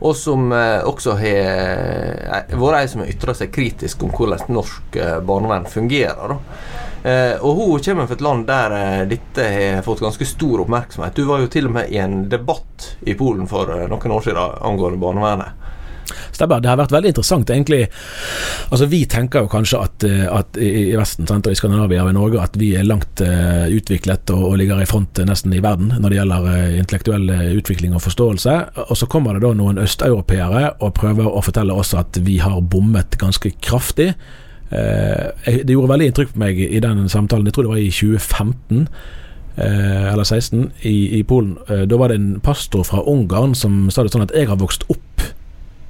og 0.00 0.16
som 0.16 0.52
eh, 0.52 0.84
også 0.86 1.16
har 1.18 1.38
eh, 2.44 2.58
vært 2.58 2.82
ei 2.82 2.90
som 2.90 3.02
har 3.02 3.12
ytra 3.12 3.34
seg 3.34 3.52
kritisk 3.54 4.04
om 4.04 4.12
hvordan 4.14 4.52
norsk 4.52 4.98
eh, 5.00 5.16
barnevern 5.24 5.66
fungerer. 5.70 6.38
Og 7.08 7.54
Hun 7.54 7.80
kommer 7.80 8.08
fra 8.08 8.16
et 8.18 8.22
land 8.26 8.42
der 8.48 8.72
dette 9.08 9.44
har 9.54 9.84
fått 9.86 10.02
ganske 10.02 10.26
stor 10.26 10.64
oppmerksomhet. 10.64 11.14
Du 11.14 11.28
var 11.28 11.38
jo 11.40 11.48
til 11.48 11.68
og 11.68 11.76
med 11.76 11.92
i 11.94 12.00
en 12.02 12.24
debatt 12.28 12.88
i 13.06 13.14
Polen 13.16 13.46
for 13.48 13.70
noen 13.70 14.14
år 14.16 14.24
siden 14.26 14.58
angående 14.66 14.98
barnevernet. 15.00 15.67
Stemmer. 16.32 16.60
Det 16.62 16.70
har 16.70 16.78
vært 16.80 16.92
veldig 16.94 17.12
interessant, 17.12 17.50
egentlig. 17.50 17.86
Altså, 18.70 18.86
Vi 18.86 19.04
tenker 19.10 19.44
jo 19.44 19.52
kanskje 19.52 19.80
at, 19.82 20.04
eh, 20.04 20.24
at 20.32 20.56
i 20.56 20.96
Vesten 20.96 21.26
sant, 21.28 21.46
og 21.46 21.52
i 21.52 21.58
Skandinavia 21.58 22.04
og 22.04 22.10
i 22.10 22.16
Norge 22.16 22.42
at 22.42 22.56
vi 22.58 22.72
er 22.76 22.86
langt 22.88 23.20
uh, 23.20 23.66
utviklet 23.68 24.30
og, 24.30 24.44
og 24.50 24.58
ligger 24.60 24.80
i 24.82 24.88
front 24.88 25.18
uh, 25.18 25.26
nesten 25.28 25.52
i 25.52 25.62
verden 25.62 25.92
når 25.98 26.08
det 26.08 26.18
gjelder 26.18 26.48
uh, 26.48 26.78
intellektuell 26.78 27.30
utvikling 27.58 27.94
og 27.96 28.04
forståelse. 28.04 28.56
Og 28.88 28.96
så 28.96 29.08
kommer 29.10 29.36
det 29.36 29.44
da 29.44 29.52
noen 29.56 29.80
østeuropeere 29.82 30.74
og 30.78 30.94
prøver 30.96 31.28
å 31.28 31.42
fortelle 31.44 31.76
oss 31.76 31.94
at 31.98 32.20
vi 32.24 32.38
har 32.42 32.60
bommet 32.60 33.18
ganske 33.18 33.52
kraftig. 33.60 34.14
det 34.68 35.72
gjorde 35.72 35.88
veldig 35.88 36.06
inntrykk 36.10 36.32
på 36.34 36.40
meg 36.42 36.58
i 36.60 36.80
den 36.84 37.08
samtalen, 37.08 37.46
jeg 37.46 37.54
tror 37.56 37.64
det 37.64 37.70
var 37.70 37.80
i 37.80 37.88
2015 37.88 38.88
eller 39.58 40.24
16 40.24 40.66
i, 40.84 41.18
i 41.18 41.22
Polen. 41.24 41.56
da 41.88 41.96
var 41.96 42.12
det 42.12 42.18
en 42.18 42.40
pastor 42.44 42.84
fra 42.84 43.00
Ungarn 43.00 43.54
som 43.56 43.88
sa 43.90 44.04
det 44.04 44.12
sånn 44.12 44.26
at 44.26 44.34
jeg 44.36 44.50
har 44.50 44.60
vokst 44.60 44.84
opp 44.92 45.00
eh, 45.00 45.07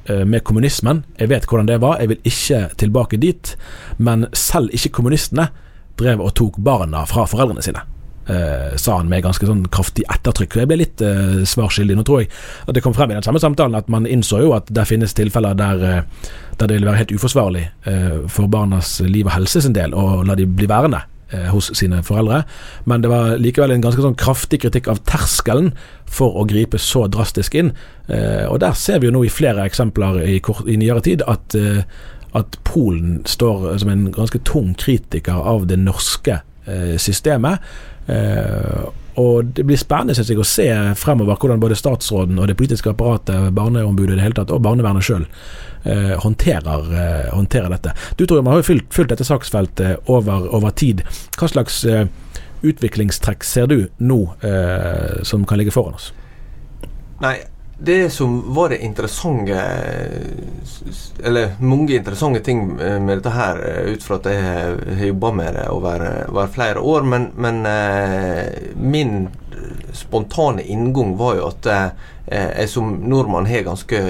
med 0.09 0.45
kommunismen. 0.47 1.03
Jeg 1.19 1.29
vet 1.33 1.47
hvordan 1.49 1.69
det 1.69 1.81
var, 1.83 1.99
jeg 2.01 2.13
vil 2.13 2.31
ikke 2.31 2.61
tilbake 2.81 3.21
dit. 3.21 3.55
Men 3.99 4.27
selv 4.33 4.73
ikke 4.75 4.95
kommunistene 4.99 5.51
drev 5.99 6.23
og 6.23 6.35
tok 6.39 6.59
barna 6.65 7.05
fra 7.09 7.27
foreldrene 7.29 7.65
sine. 7.65 7.83
Eh, 8.29 8.77
sa 8.77 8.99
han 8.99 9.09
med 9.09 9.23
ganske 9.25 9.47
sånn 9.49 9.63
kraftig 9.73 10.05
ettertrykk. 10.13 10.59
Jeg 10.61 10.69
ble 10.69 10.77
litt 10.83 11.01
eh, 11.05 11.45
svar 11.49 11.73
skyldig. 11.73 11.97
Nå 11.97 12.05
tror 12.05 12.21
jeg 12.21 12.29
at 12.69 12.75
det 12.77 12.83
kom 12.85 12.93
frem 12.97 13.15
i 13.15 13.17
den 13.17 13.25
samme 13.25 13.41
samtalen 13.41 13.79
at 13.79 13.89
man 13.89 14.09
innså 14.09 14.43
jo 14.43 14.53
at 14.57 14.69
det 14.69 14.85
finnes 14.91 15.17
tilfeller 15.17 15.57
der, 15.57 15.85
eh, 15.89 16.33
der 16.61 16.69
det 16.69 16.77
vil 16.77 16.89
være 16.91 17.01
helt 17.01 17.15
uforsvarlig 17.17 17.65
eh, 17.89 18.19
for 18.29 18.51
barnas 18.53 18.99
liv 19.07 19.25
og 19.25 19.33
helse 19.33 19.65
sin 19.65 19.77
del 19.77 19.97
å 19.97 20.21
la 20.29 20.37
de 20.37 20.45
bli 20.45 20.69
værende 20.69 21.01
eh, 21.01 21.18
hos 21.53 21.71
sine 21.77 22.01
foreldre. 22.07 22.43
Men 22.89 23.03
det 23.05 23.11
var 23.13 23.37
likevel 23.41 23.75
en 23.75 23.83
ganske 23.85 24.01
sånn 24.05 24.17
kraftig 24.19 24.63
kritikk 24.63 24.89
av 24.89 25.03
terskelen 25.09 25.75
for 26.09 26.39
å 26.41 26.47
gripe 26.49 26.81
så 26.81 27.07
drastisk 27.13 27.59
inn. 27.59 27.73
Eh, 28.09 28.47
og 28.49 28.61
der 28.65 28.77
ser 28.79 29.01
vi 29.01 29.11
jo 29.11 29.17
nå 29.17 29.25
i 29.27 29.33
flere 29.33 29.67
eksempler 29.69 30.23
i, 30.25 30.39
kort, 30.45 30.65
i 30.69 30.79
nyere 30.81 31.05
tid 31.05 31.25
at, 31.29 31.57
eh, 31.59 31.83
at 32.39 32.57
Polen 32.69 33.21
står 33.29 33.75
som 33.83 33.93
en 33.93 34.09
ganske 34.15 34.41
tung 34.49 34.73
kritiker 34.79 35.37
av 35.37 35.69
det 35.69 35.81
norske 35.83 36.41
eh, 36.69 36.97
systemet. 37.01 37.61
Eh, 38.09 38.89
og 39.19 39.51
Det 39.55 39.65
blir 39.67 39.79
spennende 39.81 40.15
synes 40.15 40.31
jeg, 40.31 40.39
å 40.39 40.47
se 40.47 40.69
fremover 40.99 41.39
hvordan 41.41 41.63
både 41.63 41.79
statsråden 41.79 42.39
og 42.39 42.47
det 42.51 42.57
politiske 42.59 42.93
apparatet, 42.93 43.51
barneombudet 43.57 44.15
i 44.15 44.19
det 44.19 44.27
hele 44.27 44.39
tatt, 44.39 44.53
og 44.55 44.63
barnevernet 44.63 45.05
sjøl 45.05 45.25
eh, 45.83 46.15
håndterer, 46.23 46.87
eh, 47.03 47.29
håndterer, 47.35 47.73
dette. 47.75 47.95
Du 48.17 48.27
tror 48.27 48.43
man 48.43 48.55
har 48.55 48.63
jo 48.63 48.69
fulgt, 48.71 48.93
fulgt 48.95 49.15
dette 49.15 49.27
saksfeltet 49.27 50.09
over, 50.13 50.47
over 50.55 50.71
tid. 50.71 51.03
Hva 51.39 51.51
slags 51.51 51.83
eh, 51.89 52.07
utviklingstrekk 52.63 53.47
ser 53.47 53.71
du 53.71 53.79
nå 53.99 54.21
eh, 54.47 55.23
som 55.27 55.47
kan 55.49 55.59
ligge 55.61 55.75
foran 55.75 55.99
oss? 55.99 56.13
Nei, 57.23 57.37
det 57.81 58.11
som 58.11 58.55
var 58.55 58.69
det 58.69 58.79
interessante 58.79 59.63
Eller 61.25 61.55
mange 61.61 61.95
interessante 61.97 62.41
ting 62.41 62.77
med 62.77 63.09
dette 63.09 63.31
her, 63.31 63.61
ut 63.87 64.03
fra 64.03 64.19
at 64.19 64.27
jeg 64.31 64.43
har 64.43 65.07
jobba 65.07 65.33
med 65.33 65.55
det 65.55 65.67
over, 65.71 66.05
over, 66.29 66.51
flere 66.55 66.81
år, 66.81 67.07
men, 67.07 67.31
men 67.37 67.63
min 68.75 69.29
spontane 69.93 70.63
inngang 70.63 71.17
var 71.19 71.39
jo 71.39 71.49
at 71.49 71.71
jeg 72.29 72.69
som 72.71 72.93
nordmann 73.09 73.49
har 73.51 73.67
ganske 73.67 74.03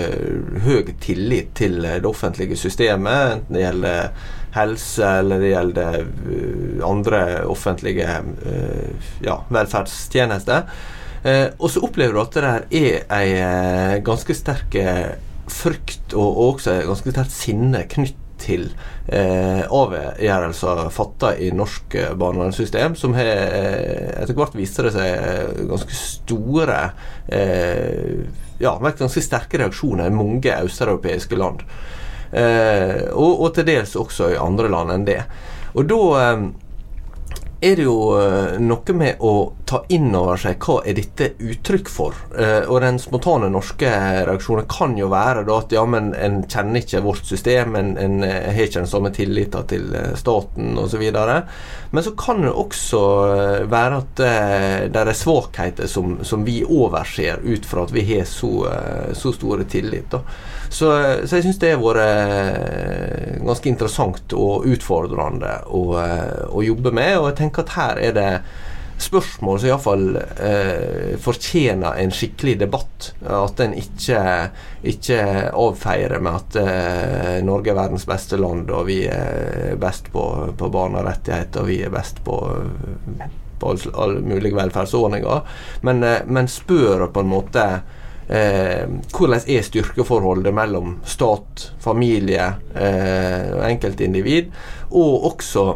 høy 0.65 0.93
tillit 1.01 1.55
til 1.57 1.81
det 1.85 2.09
offentlige 2.09 2.57
systemet, 2.61 3.39
enten 3.39 3.57
det 3.57 3.65
gjelder 3.65 4.13
helse 4.57 5.15
eller 5.23 5.45
det 5.45 5.53
gjelder 5.53 5.99
andre 6.89 7.25
offentlige 7.49 8.21
ja, 9.25 9.41
velferdstjenester. 9.49 10.69
Eh, 11.29 11.49
og 11.59 11.73
så 11.73 11.83
opplever 11.85 12.17
du 12.17 12.23
at 12.23 12.37
det 12.37 12.45
der 12.45 12.65
er 12.81 13.19
ei 13.19 13.35
eh, 13.37 13.99
ganske 14.07 14.37
sterk 14.37 14.79
frykt 15.49 16.15
og, 16.15 16.27
og 16.29 16.55
også 16.55 16.75
et 16.75 16.89
ganske 16.89 17.13
sterkt 17.15 17.35
sinne 17.35 17.85
knytt 17.91 18.25
til 18.39 18.69
eh, 19.11 19.65
avgjørelser 19.67 20.85
fatta 20.95 21.33
i 21.43 21.51
norsk 21.57 21.97
barnevernssystem, 22.21 22.95
som 22.95 23.17
har 23.19 23.27
etter 23.27 24.37
hvert 24.39 24.55
viser 24.55 24.87
det 24.87 24.93
seg 24.95 25.65
ganske 25.73 25.99
store 25.99 26.83
eh, 27.35 28.29
Ja, 28.63 28.77
ganske 28.83 29.23
sterke 29.23 29.59
reaksjoner 29.61 30.11
i 30.11 30.15
mange 30.15 30.55
østeuropeiske 30.67 31.37
land. 31.39 31.61
Eh, 32.33 33.09
og, 33.15 33.41
og, 33.41 33.53
til 33.57 33.69
dels 33.69 33.95
også 33.97 34.33
i 34.33 34.41
andre 34.41 34.71
land 34.73 34.93
enn 34.93 35.07
det. 35.07 35.21
Og 35.79 35.87
da 35.89 36.01
er 37.61 37.75
det 37.77 37.85
jo 37.85 37.97
noe 38.63 38.95
med 38.95 39.23
å 39.25 39.33
ta 39.67 39.81
inn 39.93 40.13
over 40.15 40.39
seg 40.39 40.63
hva 40.63 40.79
er 40.87 40.95
dette 40.95 41.33
uttrykk 41.43 41.89
for. 41.91 42.15
og 42.39 42.77
den 42.85 43.01
spontane 43.03 43.49
norske 43.51 43.89
reaksjonen 44.29 44.69
kan 44.71 44.95
jo 44.99 45.09
være 45.11 45.43
at 45.53 45.75
ja, 45.75 45.83
men 45.91 46.13
en 46.15 46.39
kjenner 46.47 46.81
ikke 46.81 47.03
vårt 47.03 47.27
system, 47.27 47.75
en, 47.77 47.91
en 47.99 48.23
har 48.23 48.63
ikke 48.63 48.85
den 48.85 48.91
samme 48.91 49.11
tilliten 49.15 49.67
til 49.69 49.91
staten 50.17 50.79
osv. 50.79 51.03
Men 51.91 52.07
så 52.07 52.15
kan 52.21 52.45
det 52.47 52.55
også 52.55 53.03
være 53.69 54.03
at 54.05 54.23
det 54.95 55.03
er 55.03 55.13
svakheter 55.19 55.91
som, 55.91 56.21
som 56.23 56.47
vi 56.47 56.61
overser 56.63 57.43
ut 57.43 57.67
fra 57.67 57.89
at 57.89 57.97
vi 57.97 58.07
har 58.13 58.25
så, 58.29 58.53
så 59.19 59.35
store 59.35 59.67
tillit. 59.69 60.11
da. 60.15 60.23
Så, 60.69 60.89
så, 61.25 61.39
jeg 61.39 61.47
syns 61.47 61.61
det 61.63 61.75
har 61.75 61.83
vært 61.83 63.45
ganske 63.45 63.71
interessant 63.71 64.35
og 64.37 64.67
utfordrende 64.69 65.55
å, 65.67 65.85
å, 65.97 66.65
jobbe 66.65 66.93
med. 66.95 67.15
Og 67.19 67.31
jeg 67.31 67.39
tenker 67.43 67.65
at 67.65 67.77
her 67.79 68.03
er 68.09 68.17
det 68.17 68.33
spørsmål 68.99 69.61
som 69.61 69.69
iallfall 69.69 70.07
eh, 70.19 71.17
fortjener 71.23 72.01
en 72.03 72.13
skikkelig 72.15 72.57
debatt. 72.65 73.13
At 73.23 73.63
en 73.63 73.75
ikke, 73.79 74.21
ikke 74.93 75.21
avfeier 75.53 76.19
med 76.19 76.41
at 76.41 76.61
eh, 76.63 77.35
Norge 77.47 77.73
er 77.73 77.79
verdens 77.79 78.07
beste 78.09 78.41
land, 78.41 78.71
og 78.75 78.89
vi 78.91 79.05
er 79.11 79.77
best 79.81 80.11
på, 80.15 80.25
på 80.59 80.73
barnerettigheter, 80.75 81.63
og 81.63 81.71
vi 81.71 81.83
er 81.87 81.95
best 81.95 82.25
på 82.27 82.41
på 83.59 83.73
alle 83.99 84.21
mulige 84.23 84.55
velferdsordninger, 84.55 85.41
men, 85.83 86.05
men 86.31 86.47
spør 86.47 87.09
på 87.11 87.25
en 87.25 87.31
måte 87.33 87.65
Eh, 88.29 88.85
hvordan 89.09 89.47
er 89.49 89.65
styrkeforholdet 89.65 90.53
mellom 90.55 90.99
stat, 91.09 91.71
familie 91.81 92.51
eh, 92.77 93.55
enkeltindivid, 93.71 94.51
og 94.91 95.31
også 95.33 95.69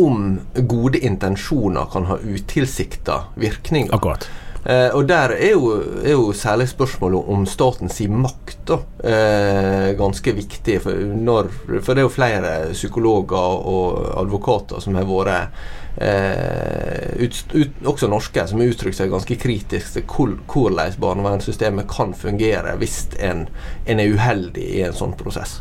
om 0.00 0.22
gode 0.68 1.02
intensjoner 1.04 1.90
kan 1.92 2.08
ha 2.08 2.16
utilsikta 2.16 3.18
virkninger. 3.36 3.92
Akkurat. 3.94 4.30
Eh, 4.64 4.94
og 4.94 5.08
der 5.10 5.34
er 5.34 5.56
jo, 5.56 5.72
er 6.04 6.14
jo 6.14 6.32
særlig 6.38 6.68
spørsmålet 6.70 7.30
om 7.34 7.44
statens 7.50 7.98
makt 8.06 8.60
da, 8.68 8.78
eh, 9.02 9.88
ganske 9.98 10.34
viktig. 10.36 10.78
For, 10.84 11.06
når, 11.26 11.50
for, 11.80 11.92
det 11.92 12.02
er 12.02 12.06
jo 12.06 12.14
flere 12.14 12.52
psykologer 12.72 13.66
og 13.72 14.04
advokater 14.22 14.80
som 14.80 14.94
har 14.98 15.08
vært 15.08 15.64
eh, 15.96 17.12
ut, 17.18 17.44
ut, 17.52 17.82
også 17.84 18.08
norske, 18.08 18.46
som 18.48 18.60
har 18.60 18.72
uttrykt 18.72 18.98
seg 18.98 19.12
ganske 19.12 19.36
kritisk 19.40 19.98
til 19.98 20.06
hvordan 20.08 20.96
barnevernssystemet 21.02 21.90
kan 21.90 22.14
fungere 22.16 22.76
hvis 22.80 23.04
en, 23.20 23.46
en 23.86 24.00
er 24.00 24.14
uheldig 24.14 24.68
i 24.78 24.82
en 24.86 24.96
sånn 24.96 25.16
prosess. 25.18 25.60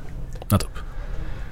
Nettopp. 0.52 0.88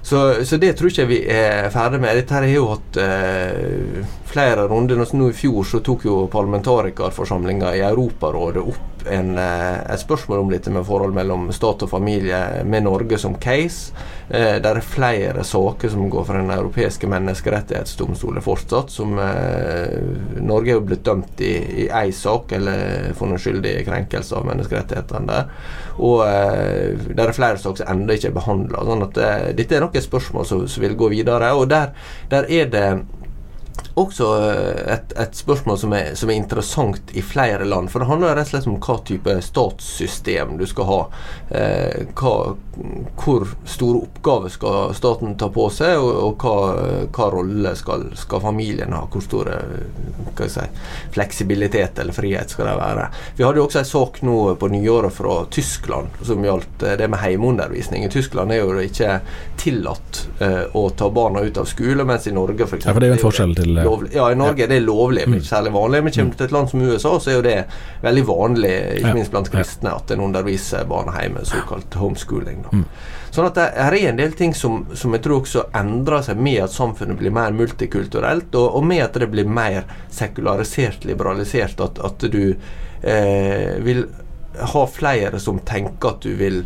Så, 0.02 0.46
så, 0.46 0.58
det 0.58 0.74
tror 0.80 0.90
ikke 0.90 1.10
vi 1.10 1.20
er 1.30 1.68
ferdig 1.74 2.00
med. 2.02 2.16
Dette 2.18 2.34
her 2.34 2.46
har 2.48 2.56
jo 2.56 2.70
hatt 2.72 3.00
eh, 3.04 4.06
flere 4.30 4.66
runder. 4.72 5.04
Nå 5.14 5.28
I 5.30 5.36
fjor 5.38 5.68
så 5.68 5.84
tok 5.86 6.08
jo 6.08 6.22
parlamentarikerforsamlinga 6.32 7.76
i 7.78 7.84
Europarådet 7.92 8.64
opp 8.64 8.89
en, 9.08 9.38
eh, 9.38 9.94
et 9.94 10.00
spørsmål 10.00 10.40
om 10.40 10.50
dette 10.52 10.72
med 10.72 10.86
forhold 10.86 11.14
mellom 11.14 11.52
stat 11.52 11.84
og 11.84 11.90
familie 11.90 12.64
med 12.66 12.84
Norge 12.84 13.18
som 13.18 13.36
case. 13.36 13.94
Eh, 14.30 14.60
det 14.62 14.66
er 14.66 14.82
flere 14.86 15.44
saker 15.44 15.90
som 15.90 16.10
går 16.10 16.26
for 16.26 16.34
Den 16.34 16.52
europeiske 16.52 17.08
menneskerettighetsdomstolen 17.08 18.42
fortsatt. 18.42 18.90
som 18.92 19.18
eh, 19.20 20.42
Norge 20.42 20.70
er 20.70 20.74
jo 20.74 20.86
blitt 20.86 21.04
dømt 21.04 21.42
i 21.42 21.88
én 21.88 22.12
sak, 22.12 22.52
eller 22.52 23.14
funnet 23.14 23.42
skyldig 23.42 23.80
i 23.80 23.86
krenkelse 23.86 24.36
av 24.36 24.46
menneskerettighetene 24.46 25.28
der. 25.28 25.50
Og 26.00 26.26
eh, 26.28 26.98
det 27.10 27.20
er 27.20 27.34
flere 27.34 27.58
saker 27.58 27.84
som 27.84 27.94
ennå 27.94 28.14
ikke 28.14 28.30
er 28.30 28.38
behandla. 28.38 28.84
Sånn 28.86 29.08
at 29.08 29.18
eh, 29.18 29.54
dette 29.58 29.76
er 29.76 29.86
nok 29.86 29.96
et 29.96 30.06
spørsmål 30.06 30.46
som, 30.46 30.68
som 30.68 30.84
vil 30.84 30.96
gå 30.96 31.10
videre. 31.10 31.54
og 31.54 31.70
der, 31.70 31.94
der 32.30 32.46
er 32.50 32.70
det 32.70 32.88
også 34.00 34.28
eh, 34.40 34.94
et, 34.94 35.14
et 35.20 35.36
spørsmål 35.36 35.78
som 35.80 35.94
er, 35.96 36.14
som 36.20 36.30
er, 36.30 36.38
interessant 36.40 37.12
i 37.18 37.24
flere 37.26 37.66
land. 37.66 37.90
For 37.92 38.04
det 38.04 38.10
handler 38.10 38.36
rett 38.38 38.50
og 38.50 38.54
slett 38.54 38.70
om 38.70 38.78
hva 38.84 38.98
type 39.08 39.36
statssystem 39.44 40.56
du 40.60 40.66
skal 40.70 40.90
ha. 40.90 41.00
Eh, 41.50 42.06
hva, 42.20 42.34
hvor 43.20 43.48
store 43.68 44.04
oppgaver 44.06 44.54
skal 44.54 44.94
staten 44.96 45.36
ta 45.40 45.50
på 45.54 45.68
seg, 45.74 45.98
og, 46.00 46.12
og 46.28 46.44
hva, 46.44 46.56
hva, 47.16 47.30
rolle 47.34 47.74
skal, 47.80 48.08
skal, 48.20 48.44
familien 48.44 48.96
ha. 48.96 49.04
Hvor 49.10 49.26
store 49.26 49.58
si, 50.46 50.68
fleksibilitet 51.16 52.00
eller 52.00 52.16
frihet 52.16 52.54
skal 52.54 52.72
det 52.72 52.78
være. 52.80 53.10
Vi 53.40 53.48
hadde 53.48 53.62
jo 53.62 53.68
også 53.68 53.84
en 53.84 53.92
sak 53.92 54.22
nå 54.28 54.40
på 54.60 54.72
nyåret 54.72 55.16
fra 55.16 55.42
Tyskland 55.52 56.22
som 56.22 56.46
gjaldt 56.46 56.86
eh, 56.86 56.98
det 57.00 57.10
med 57.12 57.24
heimeundervisning. 57.24 58.06
I 58.06 58.14
Tyskland 58.14 58.54
er 58.54 58.64
jo 58.64 58.76
det 58.78 58.90
ikke 58.92 59.20
tillatt 59.60 60.24
eh, 60.40 60.64
å 60.78 60.88
ta 60.96 61.10
barna 61.12 61.44
ut 61.44 61.58
av 61.60 61.68
skole, 61.70 62.06
mens 62.08 62.30
i 62.30 62.36
Norge 62.36 62.70
f.eks. 62.70 62.86
Ja, 62.86 62.94
for 62.94 63.02
det 63.02 63.10
er 63.10 63.16
jo 63.16 63.20
en 63.20 63.26
forskjell 63.28 63.58
til 63.58 63.70
Eh, 63.78 63.89
lovlig. 63.90 64.12
Ja, 64.16 64.32
i 64.32 64.38
Norge 64.40 64.66
er 64.66 64.72
det 64.72 64.80
lovlig, 64.86 65.26
men 65.28 65.40
ikke 65.40 65.48
mm. 65.48 65.52
særlig 65.52 65.76
vanlig. 65.76 66.04
Men 66.04 66.16
kommer 66.16 66.32
du 66.34 66.40
til 66.40 66.48
et 66.48 66.56
land 66.56 66.72
som 66.72 66.84
USA, 66.88 67.14
så 67.20 67.32
er 67.32 67.38
jo 67.38 67.46
det 67.46 67.56
veldig 68.06 68.26
vanlig, 68.30 68.74
ikke 69.00 69.16
minst 69.18 69.34
blant 69.34 69.52
kristne, 69.54 69.96
at 69.96 70.14
en 70.16 70.26
underviser 70.30 70.86
barna 70.90 71.16
hjemme, 71.20 71.46
såkalt 71.50 71.98
homeschooling. 72.00 72.62
Da. 72.68 72.76
Mm. 72.80 72.86
Sånn 73.30 73.46
at 73.46 73.60
det 73.60 73.68
er 73.78 73.98
en 74.00 74.18
del 74.18 74.34
ting 74.38 74.56
som, 74.58 74.82
som, 74.98 75.14
jeg 75.14 75.24
tror 75.26 75.44
også 75.44 75.68
endrer 75.78 76.24
seg 76.26 76.40
med 76.42 76.64
at 76.66 76.74
samfunnet 76.74 77.20
blir 77.20 77.34
mer 77.36 77.54
multikulturelt, 77.56 78.56
og, 78.56 78.80
og 78.80 78.88
med 78.90 79.04
at 79.06 79.20
det 79.22 79.30
blir 79.34 79.50
mer 79.50 79.84
sekularisert, 80.14 81.06
liberalisert. 81.10 81.82
At, 81.86 82.02
at 82.02 82.26
du 82.32 82.42
eh, 83.02 83.76
vil 83.86 84.08
ha 84.60 84.86
flere 84.92 85.40
som 85.40 85.62
tenker 85.66 86.16
at 86.16 86.26
du 86.26 86.34
vil 86.40 86.64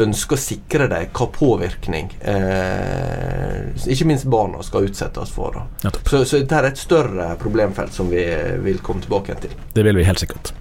ønsker 0.00 0.38
å 0.38 0.40
sikre 0.40 0.88
deg 0.88 1.10
hva 1.12 1.26
påvirkning 1.34 2.08
eh, 2.20 3.72
ikke 3.92 4.08
minst 4.08 4.28
barna 4.30 4.62
skal 4.64 4.88
utsettes 4.88 5.32
for. 5.34 5.58
Så, 5.82 6.24
så 6.24 6.40
dette 6.40 6.58
er 6.58 6.70
et 6.70 6.80
større 6.80 7.32
problemfelt 7.40 7.92
som 7.94 8.08
vi 8.12 8.24
vil 8.64 8.80
komme 8.84 9.04
tilbake 9.04 9.36
til. 9.44 9.54
Det 9.74 9.84
vil 9.84 10.00
vi 10.00 10.08
helt 10.08 10.22
sikkert. 10.22 10.54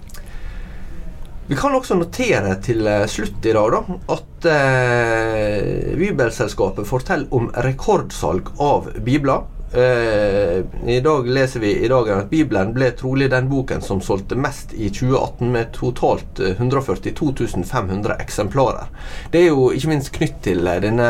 Vi 1.52 1.58
kan 1.60 1.74
også 1.76 1.98
notere 2.00 2.54
til 2.64 2.86
eh, 2.88 3.08
slutt 3.12 3.44
i 3.44 3.56
dag 3.56 3.74
da, 3.74 3.82
at 4.16 4.46
eh, 4.52 5.96
Bibelselskapet 6.00 6.88
forteller 6.88 7.34
om 7.36 7.50
rekordsalg 7.66 8.54
av 8.64 8.88
bibler. 9.04 9.44
Uh, 9.76 10.66
I 10.88 11.00
dag 11.00 11.28
leser 11.28 11.60
vi 11.60 11.76
i 11.76 11.88
dag 11.88 12.10
at 12.12 12.30
Bibelen 12.30 12.74
ble 12.76 12.90
trolig 13.00 13.30
den 13.32 13.48
boken 13.48 13.80
som 13.82 14.02
solgte 14.04 14.36
mest 14.36 14.74
i 14.74 14.90
2018, 14.92 15.52
med 15.52 15.72
totalt 15.78 16.42
142 16.44 17.30
eh, 17.46 17.64
500 17.70 18.18
eksemplarer. 18.20 18.90
Det 19.32 19.46
er 19.46 19.48
jo 19.48 19.70
ikke 19.72 19.94
minst 19.94 20.12
knytt 20.18 20.42
til 20.44 20.68
eh, 20.68 20.82
denne 20.84 21.08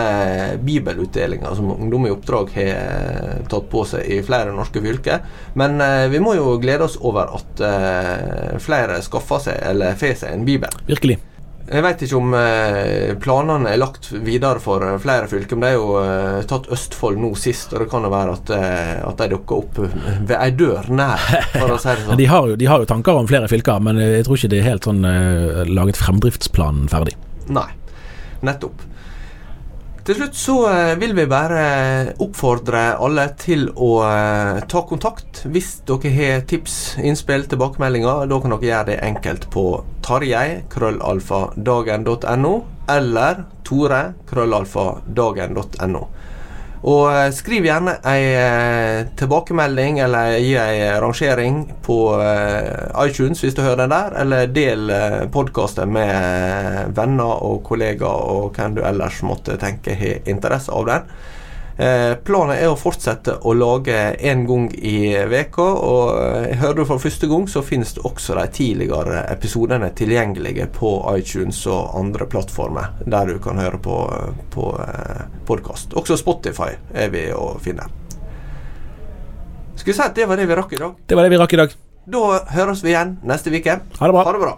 bibelutdelinga 0.61 1.55
som 1.57 1.73
Ungdom 1.73 2.05
i 2.05 2.13
oppdrag 2.13 2.53
har 2.53 3.41
tatt 3.49 3.69
på 3.71 3.85
seg 3.87 4.05
i 4.05 4.21
flere 4.25 4.53
norske 4.53 4.83
fylker. 4.83 5.25
Men 5.57 5.81
vi 6.11 6.21
må 6.21 6.35
jo 6.37 6.59
glede 6.61 6.85
oss 6.85 6.99
over 7.01 7.33
at 7.39 7.65
flere 8.61 9.01
skaffer 9.05 9.41
seg 9.47 9.59
eller 9.71 9.97
får 9.97 10.17
seg 10.21 10.35
en 10.35 10.47
bibel. 10.47 10.81
Virkelig. 10.89 11.17
Jeg 11.71 11.83
vet 11.85 12.01
ikke 12.03 12.17
om 12.19 12.33
eh, 12.35 13.13
planene 13.21 13.71
er 13.71 13.79
lagt 13.79 14.09
videre 14.11 14.59
for 14.59 14.83
eh, 14.83 14.97
flere 14.99 15.29
fylker. 15.31 15.55
Men 15.55 15.63
det 15.63 15.69
er 15.71 15.77
jo 15.77 15.93
eh, 16.01 16.41
tatt 16.49 16.67
Østfold 16.75 17.19
nå 17.21 17.31
sist, 17.39 17.71
og 17.71 17.85
det 17.85 17.87
kan 17.93 18.03
jo 18.03 18.11
være 18.11 18.35
at, 18.35 18.51
at 19.07 19.23
de 19.23 19.29
dukker 19.31 19.61
opp 19.61 19.79
ved 19.79 20.35
ei 20.35 20.51
dør 20.57 20.91
nær. 20.91 21.23
For 21.55 21.77
å 21.77 21.79
si 21.79 21.93
det 21.93 22.03
sånn. 22.09 22.19
de, 22.19 22.27
har 22.33 22.51
jo, 22.51 22.59
de, 22.59 22.67
har 22.67 22.83
jo, 22.83 22.89
tanker 22.91 23.21
om 23.21 23.29
flere 23.29 23.47
fylker, 23.51 23.79
men 23.87 24.01
jeg 24.03 24.27
tror 24.27 24.39
ikke 24.39 24.51
det 24.51 24.59
er 24.59 24.67
helt 24.67 24.89
sånn 24.89 25.05
laget 25.71 25.99
fremdriftsplanen 26.01 26.91
ferdig. 26.91 27.15
Nei, 27.51 27.69
nettopp. 28.43 28.90
Til 30.01 30.17
slutt 30.17 30.33
så 30.33 30.53
eh, 30.65 30.95
vil 30.97 31.11
vi 31.13 31.27
bare 31.29 31.63
oppfordre 32.25 32.95
alle 33.05 33.27
til 33.37 33.67
å 33.69 33.89
eh, 34.07 34.61
ta 34.71 34.81
kontakt 34.89 35.43
hvis 35.45 35.75
dere 35.85 36.09
har 36.15 36.41
tips, 36.49 36.77
innspill, 37.05 37.45
tilbakemeldinger. 37.51 38.25
Da 38.31 38.39
kan 38.41 38.55
dere 38.55 38.65
gjøre 38.71 38.87
det 38.89 38.97
enkelt 39.05 39.45
på 39.53 39.65
tarjei, 40.01 40.63
krøllalfa.dagen.no, 40.73 42.53
eller 42.89 43.45
tore, 43.67 44.01
krøllalfa.dagen.no. 44.31 46.03
Og 46.81 47.11
eh, 47.13 47.27
skriv 47.37 47.65
gjerne 47.67 47.93
ei 48.09 48.21
eh, 48.33 49.01
tilbakemelding 49.19 49.99
eller 50.01 50.39
gi 50.41 50.55
ei 50.57 50.87
rangering 51.01 51.59
på 51.85 51.97
eh, 52.17 52.87
iTunes 53.05 53.43
hvis 53.43 53.53
du 53.57 53.61
hører 53.61 53.83
den 53.83 53.93
der, 53.93 54.15
eller 54.23 54.49
del 54.49 54.93
podkasten 55.33 55.93
med 55.93 56.95
venner 56.97 57.45
og 57.45 57.61
kollegaer 57.67 58.33
og 58.33 58.57
hvem 58.57 58.79
du 58.79 58.81
ellers 58.87 59.21
måtte 59.25 59.59
tenke 59.61 59.93
har 59.99 60.31
interesse 60.31 60.73
av 60.73 60.89
den. 60.89 61.13
Eh, 61.77 62.15
planen 62.23 62.57
er 62.57 62.67
å 62.69 62.77
fortsette 62.77 63.37
å 63.47 63.53
lage 63.55 63.95
én 64.19 64.43
gang 64.47 64.67
i 64.75 65.13
veka, 65.31 65.63
og 65.63 66.09
eh, 66.19 66.57
hører 66.59 66.81
du 66.81 66.83
for 66.89 67.01
første 67.01 67.29
gang, 67.31 67.47
så 67.47 67.63
finnes 67.65 67.93
det 67.95 68.03
også 68.07 68.35
de 68.37 68.45
tidligere 68.57 69.23
episodene 69.31 69.91
tilgjengelige 69.95 70.67
på 70.75 70.93
iTunes 71.15 71.63
og 71.71 71.95
andre 71.97 72.27
plattformer 72.29 72.91
der 73.05 73.31
du 73.31 73.39
kan 73.43 73.61
høre 73.61 73.79
på, 73.81 73.97
på 74.53 74.73
eh, 74.83 75.23
podkast. 75.47 75.95
Også 75.97 76.19
Spotify 76.19 76.73
er 76.93 77.13
vi 77.13 77.29
å 77.33 77.53
finne. 77.63 77.87
Skal 79.77 79.93
vi 79.93 79.97
si 79.97 80.03
at 80.05 80.17
det 80.17 80.27
var 80.29 80.37
det 80.37 80.49
vi 80.51 80.59
rakk 80.59 80.75
i 80.75 80.81
dag? 80.83 80.99
Det 81.07 81.17
var 81.17 81.25
det 81.25 81.33
vi 81.33 81.39
rakk 81.41 81.55
i 81.55 81.63
dag. 81.63 81.79
Da 82.11 82.25
høres 82.57 82.83
vi 82.83 82.91
igjen 82.91 83.15
neste 83.25 83.53
uke. 83.53 83.79
Ha 83.97 84.11
det 84.11 84.13
bra. 84.13 84.27
Ha 84.27 84.35
det 84.35 84.43
bra. 84.43 84.57